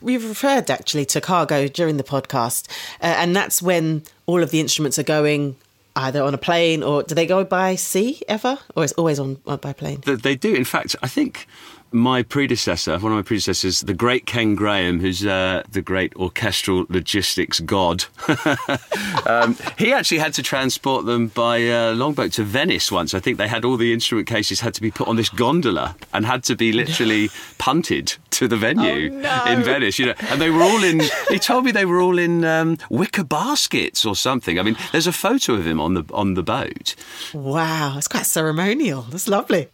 We've 0.00 0.26
referred 0.26 0.70
actually 0.70 1.04
to 1.06 1.20
cargo 1.20 1.68
during 1.68 1.98
the 1.98 2.08
podcast, 2.14 2.68
uh, 3.02 3.16
and 3.20 3.36
that's 3.36 3.60
when 3.60 4.02
all 4.24 4.42
of 4.42 4.50
the 4.50 4.60
instruments 4.60 4.98
are 4.98 5.08
going 5.18 5.56
either 5.96 6.22
on 6.22 6.32
a 6.32 6.38
plane 6.38 6.82
or 6.82 7.02
do 7.02 7.14
they 7.14 7.26
go 7.26 7.44
by 7.44 7.74
sea 7.76 8.22
ever, 8.26 8.58
or 8.74 8.84
is 8.84 8.92
always 8.92 9.18
on 9.18 9.34
by 9.66 9.72
plane? 9.74 10.00
They 10.06 10.36
do. 10.36 10.54
In 10.54 10.64
fact, 10.64 10.96
I 11.02 11.08
think 11.08 11.46
my 11.92 12.22
predecessor, 12.22 12.98
one 12.98 13.12
of 13.12 13.16
my 13.16 13.22
predecessors, 13.22 13.80
the 13.80 13.94
great 13.94 14.26
Ken 14.26 14.54
Graham, 14.54 15.00
who's 15.00 15.24
uh, 15.24 15.62
the 15.70 15.82
great 15.82 16.14
orchestral 16.16 16.86
logistics 16.88 17.60
god, 17.60 18.04
um, 19.26 19.56
he 19.78 19.92
actually 19.92 20.18
had 20.18 20.32
to 20.34 20.42
transport 20.42 21.06
them 21.06 21.28
by 21.28 21.66
uh, 21.68 21.92
longboat 21.94 22.32
to 22.32 22.44
Venice 22.44 22.92
once. 22.92 23.14
I 23.14 23.20
think 23.20 23.38
they 23.38 23.48
had 23.48 23.64
all 23.64 23.76
the 23.76 23.92
instrument 23.92 24.28
cases 24.28 24.60
had 24.60 24.74
to 24.74 24.80
be 24.80 24.90
put 24.90 25.08
on 25.08 25.16
this 25.16 25.28
gondola 25.28 25.96
and 26.12 26.26
had 26.26 26.44
to 26.44 26.56
be 26.56 26.72
literally 26.80 27.30
punted 27.58 28.16
to 28.30 28.46
the 28.48 28.56
venue 28.56 29.12
oh, 29.12 29.20
no. 29.20 29.44
in 29.46 29.62
Venice. 29.62 29.98
You 29.98 30.06
know, 30.06 30.14
and 30.30 30.40
they 30.40 30.50
were 30.50 30.62
all 30.62 30.82
in. 30.84 31.00
He 31.28 31.38
told 31.38 31.64
me 31.64 31.72
they 31.72 31.84
were 31.84 32.00
all 32.00 32.18
in 32.18 32.44
um, 32.44 32.78
wicker 32.88 33.24
baskets 33.24 34.04
or 34.04 34.14
something. 34.14 34.58
I 34.58 34.62
mean, 34.62 34.76
there's 34.92 35.06
a 35.06 35.12
photo 35.12 35.54
of 35.54 35.66
him 35.66 35.80
on 35.80 35.94
the 35.94 36.04
on 36.12 36.34
the 36.34 36.42
boat. 36.42 36.94
Wow, 37.34 37.96
it's 37.98 38.08
quite 38.08 38.26
ceremonial. 38.26 39.02
That's 39.02 39.28
lovely. 39.28 39.68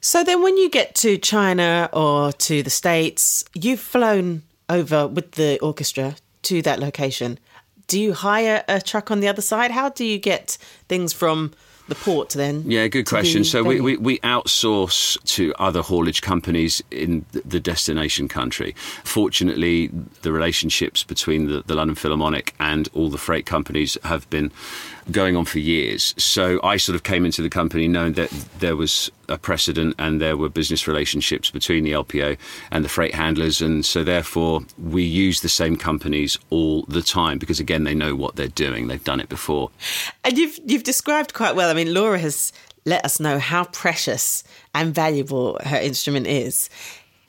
So 0.00 0.24
then, 0.24 0.42
when 0.42 0.56
you 0.56 0.70
get 0.70 0.94
to 0.96 1.18
China 1.18 1.90
or 1.92 2.32
to 2.32 2.62
the 2.62 2.70
States, 2.70 3.44
you've 3.54 3.80
flown 3.80 4.42
over 4.68 5.06
with 5.06 5.32
the 5.32 5.58
orchestra 5.60 6.16
to 6.42 6.62
that 6.62 6.78
location. 6.78 7.38
Do 7.86 8.00
you 8.00 8.14
hire 8.14 8.64
a 8.68 8.80
truck 8.80 9.10
on 9.10 9.20
the 9.20 9.28
other 9.28 9.42
side? 9.42 9.72
How 9.72 9.90
do 9.90 10.04
you 10.04 10.18
get 10.18 10.56
things 10.88 11.12
from 11.12 11.52
the 11.88 11.96
port 11.96 12.30
then? 12.30 12.62
Yeah, 12.70 12.86
good 12.86 13.04
question. 13.04 13.44
So 13.44 13.62
we, 13.62 13.80
we, 13.80 13.96
we, 13.98 14.18
outsource 14.20 15.22
to 15.34 15.52
other 15.58 15.82
haulage 15.82 16.22
companies 16.22 16.82
in 16.90 17.26
the 17.32 17.60
destination 17.60 18.28
country. 18.28 18.74
Fortunately, 19.04 19.88
the 20.22 20.32
relationships 20.32 21.04
between 21.04 21.48
the, 21.48 21.62
the 21.66 21.74
London 21.74 21.96
Philharmonic 21.96 22.54
and 22.58 22.88
all 22.94 23.10
the 23.10 23.18
freight 23.18 23.44
companies 23.44 23.98
have 24.04 24.30
been 24.30 24.52
going 25.10 25.36
on 25.36 25.44
for 25.44 25.58
years. 25.58 26.14
So 26.16 26.60
I 26.62 26.76
sort 26.76 26.96
of 26.96 27.02
came 27.02 27.24
into 27.24 27.42
the 27.42 27.50
company 27.50 27.88
knowing 27.88 28.14
that 28.14 28.30
there 28.58 28.76
was 28.76 29.10
a 29.28 29.38
precedent 29.38 29.94
and 29.98 30.20
there 30.20 30.36
were 30.36 30.48
business 30.48 30.86
relationships 30.86 31.50
between 31.50 31.84
the 31.84 31.92
LPO 31.92 32.36
and 32.70 32.84
the 32.84 32.88
freight 32.88 33.14
handlers. 33.14 33.60
And 33.60 33.84
so 33.84 34.02
therefore, 34.04 34.62
we 34.78 35.02
use 35.02 35.40
the 35.40 35.48
same 35.48 35.76
companies 35.76 36.38
all 36.50 36.82
the 36.82 37.02
time 37.02 37.38
because, 37.38 37.60
again, 37.60 37.84
they 37.84 37.94
know 37.94 38.14
what 38.14 38.36
they're 38.36 38.48
doing. 38.48 38.88
They've 38.88 39.02
done 39.02 39.20
it 39.20 39.28
before. 39.28 39.70
And 40.24 40.36
you've, 40.36 40.58
you've 40.64 40.84
described 40.84 41.34
quite 41.34 41.54
well. 41.54 41.70
I 41.70 41.74
mean, 41.74 41.94
Laura 41.94 42.18
has 42.18 42.52
let 42.84 43.04
us 43.04 43.20
know 43.20 43.38
how 43.38 43.64
precious 43.64 44.42
and 44.74 44.94
valuable 44.94 45.58
her 45.64 45.76
instrument 45.76 46.26
is. 46.26 46.70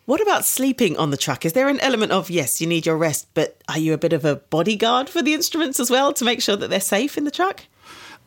What 0.05 0.21
about 0.21 0.45
sleeping 0.45 0.97
on 0.97 1.11
the 1.11 1.17
truck? 1.17 1.45
Is 1.45 1.53
there 1.53 1.69
an 1.69 1.79
element 1.79 2.11
of, 2.11 2.29
yes, 2.29 2.59
you 2.59 2.67
need 2.67 2.85
your 2.85 2.97
rest, 2.97 3.27
but 3.33 3.61
are 3.69 3.77
you 3.77 3.93
a 3.93 3.97
bit 3.97 4.13
of 4.13 4.25
a 4.25 4.35
bodyguard 4.35 5.07
for 5.07 5.21
the 5.21 5.33
instruments 5.33 5.79
as 5.79 5.91
well 5.91 6.11
to 6.13 6.25
make 6.25 6.41
sure 6.41 6.55
that 6.55 6.69
they're 6.69 6.79
safe 6.81 7.17
in 7.17 7.23
the 7.23 7.31
truck? 7.31 7.63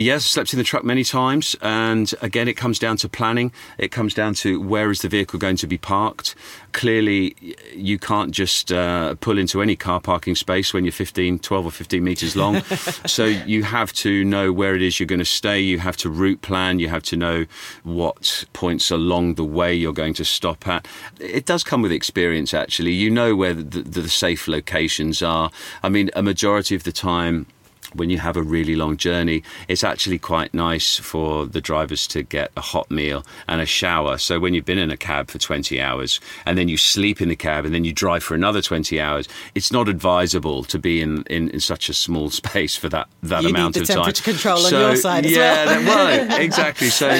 Yes, 0.01 0.25
slept 0.25 0.53
in 0.53 0.59
the 0.59 0.65
truck 0.65 0.83
many 0.83 1.05
times, 1.05 1.55
and 1.63 2.13
again, 2.21 2.49
it 2.49 2.55
comes 2.55 2.81
down 2.81 2.97
to 2.97 3.09
planning. 3.09 3.53
It 3.79 3.93
comes 3.93 4.13
down 4.13 4.35
to 4.35 4.61
where 4.61 4.91
is 4.91 5.03
the 5.03 5.09
vehicle 5.09 5.39
going 5.39 5.55
to 5.59 5.69
be 5.69 5.79
parked. 5.79 6.35
Clearly, 6.73 7.37
you 7.73 8.01
can't 8.01 8.33
just 8.33 8.73
uh, 8.73 9.15
pull 9.21 9.39
into 9.39 9.63
any 9.63 9.77
car 9.77 10.01
parking 10.01 10.35
space 10.35 10.75
when 10.75 10.85
you're 10.85 10.91
15, 10.91 11.39
12 11.39 11.67
or 11.67 11.71
15 11.71 12.03
metres 12.03 12.35
long. 12.35 12.61
so 13.07 13.25
you 13.25 13.63
have 13.63 13.93
to 13.93 14.25
know 14.25 14.53
where 14.53 14.75
it 14.75 14.83
is 14.83 14.99
you're 14.99 15.07
going 15.07 15.21
to 15.21 15.25
stay. 15.25 15.61
You 15.61 15.79
have 15.79 15.97
to 15.99 16.11
route 16.11 16.43
plan. 16.43 16.81
You 16.81 16.89
have 16.89 17.05
to 17.05 17.17
know 17.17 17.47
what 17.85 18.47
points 18.53 18.91
along 18.91 19.37
the 19.37 19.45
way 19.45 19.73
you're 19.73 19.93
going 19.93 20.15
to 20.15 20.25
stop 20.25 20.67
at. 20.67 20.89
It 21.21 21.47
does 21.47 21.63
come 21.63 21.83
with 21.83 21.93
experience, 21.93 22.53
actually. 22.53 22.93
You 22.93 23.11
know 23.11 23.37
where 23.37 23.55
the, 23.55 23.63
the, 23.63 24.01
the 24.03 24.09
safe 24.09 24.49
locations 24.49 25.23
are. 25.23 25.53
I 25.85 25.89
mean, 25.89 26.11
a 26.17 26.23
majority 26.23 26.75
of 26.75 26.83
the 26.83 26.91
time, 26.91 27.47
when 27.95 28.11
you 28.11 28.19
have 28.19 28.37
a 28.37 28.43
really 28.43 28.77
long 28.77 28.97
journey, 28.97 29.43
it's 29.69 29.85
actually 29.85 30.19
quite 30.19 30.53
nice 30.53 30.97
for 30.97 31.47
the 31.47 31.61
drivers 31.61 32.07
to 32.09 32.23
get 32.23 32.51
a 32.57 32.61
hot 32.61 32.91
meal 32.91 33.25
and 33.49 33.61
a 33.61 33.67
shower. 33.67 34.19
So 34.19 34.39
when 34.39 34.55
you've 34.55 34.65
been 34.65 34.79
in 34.79 34.91
a 34.91 34.97
cab 34.97 35.31
for 35.31 35.39
20 35.39 35.81
hours 35.81 36.21
and 36.45 36.59
then 36.59 36.69
you 36.69 36.77
sleep 36.77 37.21
in 37.21 37.29
the 37.29 37.37
cab 37.37 37.65
and 37.65 37.75
then 37.75 37.85
you 37.85 37.93
drive 37.93 38.23
for 38.23 38.35
another 38.35 38.61
20 38.61 39.01
hours, 39.01 39.29
it's 39.55 39.73
not 39.73 39.89
advisable 39.89 40.65
to 40.65 40.79
be 40.79 41.01
in, 41.01 41.23
in, 41.25 41.51
in 41.51 41.61
such 41.61 41.89
a 41.89 41.95
small 41.95 42.31
space 42.41 42.77
for 42.77 42.89
that, 42.89 43.09
that 43.23 43.43
you 43.43 43.51
amount 43.51 43.77
of 43.77 43.87
time. 43.87 43.97
temperature 43.97 44.23
control 44.23 44.59
so, 44.59 44.77
on 44.77 44.83
your 44.83 44.97
side 44.97 45.25
yeah, 45.25 45.65
as 45.69 45.85
well. 45.87 46.29
well, 46.29 46.41
exactly. 46.41 46.89
So, 46.89 47.11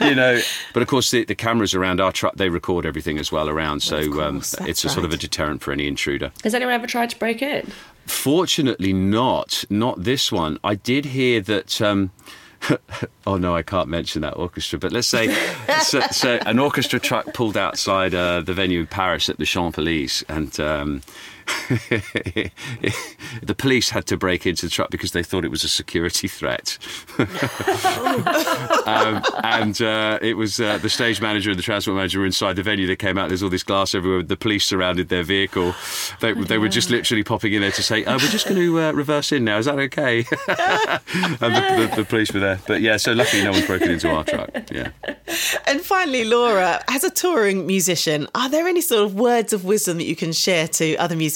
you 0.00 0.14
know, 0.14 0.40
but 0.72 0.82
of 0.82 0.88
course 0.88 1.10
the, 1.10 1.24
the 1.24 1.34
cameras 1.34 1.74
around 1.74 2.00
our 2.00 2.12
truck, 2.12 2.34
they 2.36 2.48
record 2.48 2.86
everything 2.86 3.18
as 3.18 3.30
well 3.30 3.48
around. 3.48 3.80
So 3.80 3.98
um, 4.20 4.36
course, 4.36 4.60
um, 4.60 4.66
it's 4.66 4.84
a 4.84 4.88
right. 4.88 4.94
sort 4.94 5.04
of 5.04 5.12
a 5.12 5.16
deterrent 5.16 5.62
for 5.62 5.72
any 5.72 5.86
intruder. 5.86 6.32
Has 6.44 6.54
anyone 6.54 6.74
ever 6.74 6.86
tried 6.86 7.10
to 7.10 7.18
break 7.18 7.42
in? 7.42 7.70
Fortunately, 8.06 8.92
not. 8.92 9.64
Not 9.70 10.02
this 10.02 10.32
one. 10.32 10.58
I 10.62 10.74
did 10.74 11.06
hear 11.06 11.40
that. 11.42 11.80
Um, 11.80 12.10
oh 13.26 13.36
no, 13.36 13.56
I 13.56 13.62
can't 13.62 13.88
mention 13.88 14.22
that 14.22 14.36
orchestra. 14.36 14.78
But 14.78 14.92
let's 14.92 15.08
say, 15.08 15.34
so, 15.82 16.00
so, 16.10 16.38
an 16.46 16.58
orchestra 16.58 17.00
truck 17.00 17.34
pulled 17.34 17.56
outside 17.56 18.14
uh, 18.14 18.40
the 18.40 18.54
venue 18.54 18.80
in 18.80 18.86
Paris 18.86 19.28
at 19.28 19.38
the 19.38 19.44
Champs 19.44 19.78
Elysees, 19.78 20.24
and 20.28 20.58
um, 20.60 21.02
the 23.42 23.54
police 23.56 23.90
had 23.90 24.06
to 24.06 24.16
break 24.16 24.46
into 24.46 24.66
the 24.66 24.70
truck 24.70 24.90
because 24.90 25.12
they 25.12 25.22
thought 25.22 25.44
it 25.44 25.50
was 25.50 25.64
a 25.64 25.68
security 25.68 26.28
threat. 26.28 26.78
um, 28.86 29.22
and 29.44 29.80
uh, 29.82 30.18
it 30.22 30.36
was 30.36 30.60
uh, 30.60 30.78
the 30.78 30.88
stage 30.88 31.20
manager 31.20 31.50
and 31.50 31.58
the 31.58 31.62
transport 31.62 31.96
manager 31.96 32.20
were 32.20 32.26
inside 32.26 32.56
the 32.56 32.62
venue. 32.62 32.86
They 32.86 32.96
came 32.96 33.18
out. 33.18 33.28
There's 33.28 33.42
all 33.42 33.50
this 33.50 33.62
glass 33.62 33.94
everywhere. 33.94 34.22
The 34.22 34.36
police 34.36 34.64
surrounded 34.64 35.08
their 35.08 35.22
vehicle. 35.22 35.74
They, 36.20 36.32
they 36.32 36.58
were 36.58 36.68
just 36.68 36.90
literally 36.90 37.24
popping 37.24 37.52
in 37.52 37.62
there 37.62 37.72
to 37.72 37.82
say, 37.82 38.04
oh, 38.04 38.12
"We're 38.12 38.18
just 38.18 38.46
going 38.46 38.60
to 38.60 38.80
uh, 38.80 38.92
reverse 38.92 39.32
in 39.32 39.44
now. 39.44 39.58
Is 39.58 39.66
that 39.66 39.78
okay?" 39.78 40.18
and 40.48 41.40
the, 41.40 41.88
the, 41.90 41.92
the, 41.96 42.04
police 42.04 42.32
were 42.32 42.40
there. 42.40 42.60
But 42.66 42.80
yeah, 42.80 42.96
so 42.96 43.12
luckily 43.12 43.44
no 43.44 43.52
one's 43.52 43.66
broken 43.66 43.90
into 43.90 44.10
our 44.10 44.24
truck. 44.24 44.50
Yeah. 44.70 44.90
And 45.66 45.80
finally, 45.80 46.24
Laura, 46.24 46.82
as 46.88 47.04
a 47.04 47.10
touring 47.10 47.66
musician, 47.66 48.26
are 48.34 48.48
there 48.48 48.66
any 48.66 48.80
sort 48.80 49.02
of 49.04 49.14
words 49.14 49.52
of 49.52 49.64
wisdom 49.64 49.98
that 49.98 50.04
you 50.04 50.16
can 50.16 50.32
share 50.32 50.68
to 50.68 50.96
other 50.96 51.16
musicians 51.16 51.31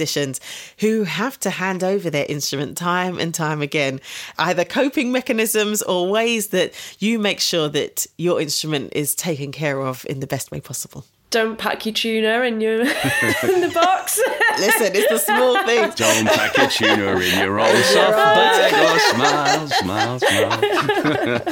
who 0.78 1.04
have 1.04 1.38
to 1.40 1.50
hand 1.50 1.82
over 1.82 2.10
their 2.10 2.26
instrument 2.28 2.76
time 2.76 3.18
and 3.18 3.34
time 3.34 3.62
again? 3.62 4.00
Either 4.38 4.64
coping 4.64 5.12
mechanisms 5.12 5.82
or 5.82 6.08
ways 6.10 6.48
that 6.48 6.72
you 6.98 7.18
make 7.18 7.40
sure 7.40 7.68
that 7.68 8.06
your 8.16 8.40
instrument 8.40 8.92
is 8.94 9.14
taken 9.14 9.52
care 9.52 9.80
of 9.80 10.04
in 10.08 10.20
the 10.20 10.26
best 10.26 10.50
way 10.50 10.60
possible? 10.60 11.04
Don't 11.36 11.58
pack 11.58 11.84
your 11.84 11.92
tuner 11.92 12.42
in 12.44 12.62
your 12.62 12.80
in 12.80 13.60
the 13.60 13.70
box. 13.74 14.18
Listen, 14.58 14.92
it's 14.94 15.10
the 15.10 15.18
small 15.18 15.62
things. 15.66 15.94
Don't 15.94 16.26
pack 16.26 16.56
your 16.56 16.68
tuner 16.68 17.20
in 17.20 17.38
your 17.38 17.60
old 17.60 17.76
soft 17.76 18.12
bag. 18.12 18.72
Oh, 18.74 18.96
smile, 19.12 19.68
smile, 19.68 20.18
smile. 20.18 21.42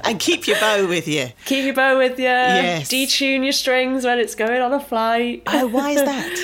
and 0.04 0.18
keep 0.18 0.48
your 0.48 0.58
bow 0.58 0.88
with 0.88 1.06
you. 1.06 1.28
Keep 1.44 1.64
your 1.64 1.74
bow 1.74 1.96
with 1.96 2.18
you. 2.18 2.24
Yes. 2.24 2.90
Detune 2.90 3.44
your 3.44 3.52
strings 3.52 4.04
when 4.04 4.18
it's 4.18 4.34
going 4.34 4.60
on 4.60 4.72
a 4.72 4.80
flight. 4.80 5.44
Oh, 5.46 5.68
why 5.68 5.90
is 5.90 6.02
that? 6.02 6.34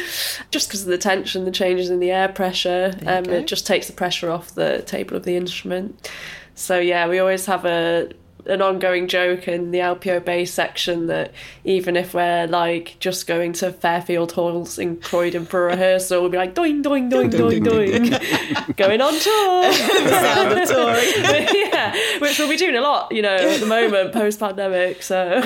just 0.52 0.68
because 0.68 0.82
of 0.82 0.88
the 0.88 0.98
tension, 0.98 1.44
the 1.44 1.50
changes 1.50 1.90
in 1.90 1.98
the 1.98 2.12
air 2.12 2.28
pressure. 2.28 2.94
Um, 3.04 3.24
it 3.26 3.48
just 3.48 3.66
takes 3.66 3.88
the 3.88 3.92
pressure 3.92 4.30
off 4.30 4.54
the 4.54 4.82
table 4.82 5.16
of 5.16 5.24
the 5.24 5.34
instrument. 5.36 6.08
So 6.54 6.78
yeah, 6.78 7.08
we 7.08 7.18
always 7.18 7.46
have 7.46 7.64
a 7.64 8.12
an 8.46 8.62
ongoing 8.62 9.08
joke 9.08 9.48
in 9.48 9.70
the 9.70 9.78
LPO 9.78 10.24
bass 10.24 10.52
section 10.52 11.06
that 11.06 11.32
even 11.64 11.96
if 11.96 12.14
we're 12.14 12.46
like 12.46 12.96
just 13.00 13.26
going 13.26 13.52
to 13.54 13.72
Fairfield 13.72 14.32
Halls 14.32 14.78
in 14.78 14.96
Croydon 14.96 15.46
for 15.46 15.68
a 15.68 15.72
rehearsal, 15.72 16.20
we'll 16.20 16.30
be 16.30 16.38
like 16.38 16.54
doing, 16.54 16.82
doing, 16.82 17.08
doing, 17.08 17.30
doing, 17.30 17.62
doing, 17.62 18.02
going 18.76 19.00
on 19.00 19.12
tour. 19.12 19.62
the 19.62 20.20
sound 20.20 20.58
of 20.58 20.68
touring. 20.68 21.48
yeah, 21.72 21.96
which 22.18 22.38
we'll 22.38 22.48
be 22.48 22.56
doing 22.56 22.76
a 22.76 22.80
lot, 22.80 23.12
you 23.12 23.22
know, 23.22 23.36
at 23.36 23.60
the 23.60 23.66
moment 23.66 24.12
post 24.20 24.40
pandemic. 24.40 25.02
So. 25.02 25.42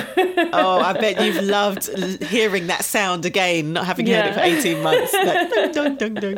oh, 0.53 0.79
I 0.79 0.93
bet 0.93 1.23
you've 1.23 1.43
loved 1.43 1.87
hearing 2.23 2.67
that 2.67 2.83
sound 2.83 3.25
again, 3.25 3.73
not 3.73 3.85
having 3.85 4.07
yeah. 4.07 4.21
heard 4.21 4.31
it 4.31 4.33
for 4.33 4.41
eighteen 4.41 4.83
months. 4.83 5.13
Like, 5.13 5.73
dun, 5.73 5.95
dun, 5.97 6.13
dun, 6.15 6.35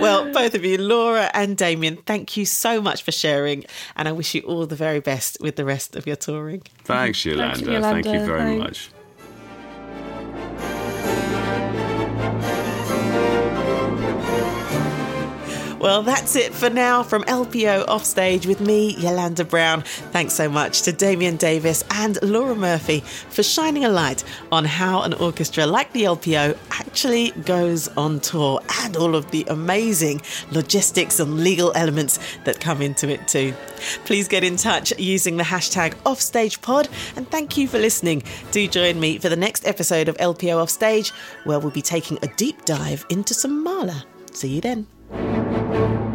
well, 0.00 0.32
both 0.32 0.54
of 0.54 0.64
you, 0.64 0.78
Laura 0.78 1.30
and 1.34 1.56
Damien, 1.56 1.96
thank 1.96 2.36
you 2.36 2.44
so 2.44 2.80
much 2.80 3.02
for 3.02 3.12
sharing, 3.12 3.64
and 3.96 4.08
I 4.08 4.12
wish 4.12 4.34
you 4.34 4.42
all 4.42 4.61
the 4.66 4.76
very 4.76 5.00
best 5.00 5.38
with 5.40 5.56
the 5.56 5.64
rest 5.64 5.96
of 5.96 6.06
your 6.06 6.16
touring. 6.16 6.62
Thanks, 6.84 7.24
Yolanda. 7.24 7.54
Thank 7.56 7.66
you, 7.66 7.72
Yolanda. 7.72 8.02
Thank 8.02 8.20
you 8.20 8.26
very 8.26 8.58
Thanks. 8.58 8.64
much. 8.64 9.01
Well, 15.82 16.04
that's 16.04 16.36
it 16.36 16.54
for 16.54 16.70
now 16.70 17.02
from 17.02 17.24
LPO 17.24 17.88
Offstage 17.88 18.46
with 18.46 18.60
me, 18.60 18.94
Yolanda 18.98 19.44
Brown. 19.44 19.82
Thanks 19.82 20.32
so 20.32 20.48
much 20.48 20.82
to 20.82 20.92
Damien 20.92 21.34
Davis 21.34 21.82
and 21.90 22.22
Laura 22.22 22.54
Murphy 22.54 23.00
for 23.00 23.42
shining 23.42 23.84
a 23.84 23.88
light 23.88 24.22
on 24.52 24.64
how 24.64 25.02
an 25.02 25.12
orchestra 25.14 25.66
like 25.66 25.92
the 25.92 26.04
LPO 26.04 26.56
actually 26.70 27.32
goes 27.32 27.88
on 27.96 28.20
tour 28.20 28.60
and 28.82 28.96
all 28.96 29.16
of 29.16 29.28
the 29.32 29.44
amazing 29.48 30.22
logistics 30.52 31.18
and 31.18 31.40
legal 31.40 31.72
elements 31.74 32.20
that 32.44 32.60
come 32.60 32.80
into 32.80 33.08
it 33.08 33.26
too. 33.26 33.52
Please 34.04 34.28
get 34.28 34.44
in 34.44 34.54
touch 34.54 34.96
using 35.00 35.36
the 35.36 35.42
hashtag 35.42 35.94
OffStagePod 36.04 37.16
and 37.16 37.28
thank 37.28 37.56
you 37.56 37.66
for 37.66 37.80
listening. 37.80 38.22
Do 38.52 38.68
join 38.68 39.00
me 39.00 39.18
for 39.18 39.28
the 39.28 39.34
next 39.34 39.66
episode 39.66 40.08
of 40.08 40.16
LPO 40.18 40.62
Offstage 40.62 41.10
where 41.42 41.58
we'll 41.58 41.72
be 41.72 41.82
taking 41.82 42.20
a 42.22 42.28
deep 42.36 42.64
dive 42.66 43.04
into 43.10 43.34
some 43.34 43.64
Mahler. 43.64 44.04
See 44.30 44.54
you 44.54 44.60
then. 44.60 44.91
Thank 45.52 45.92
you. 45.92 46.11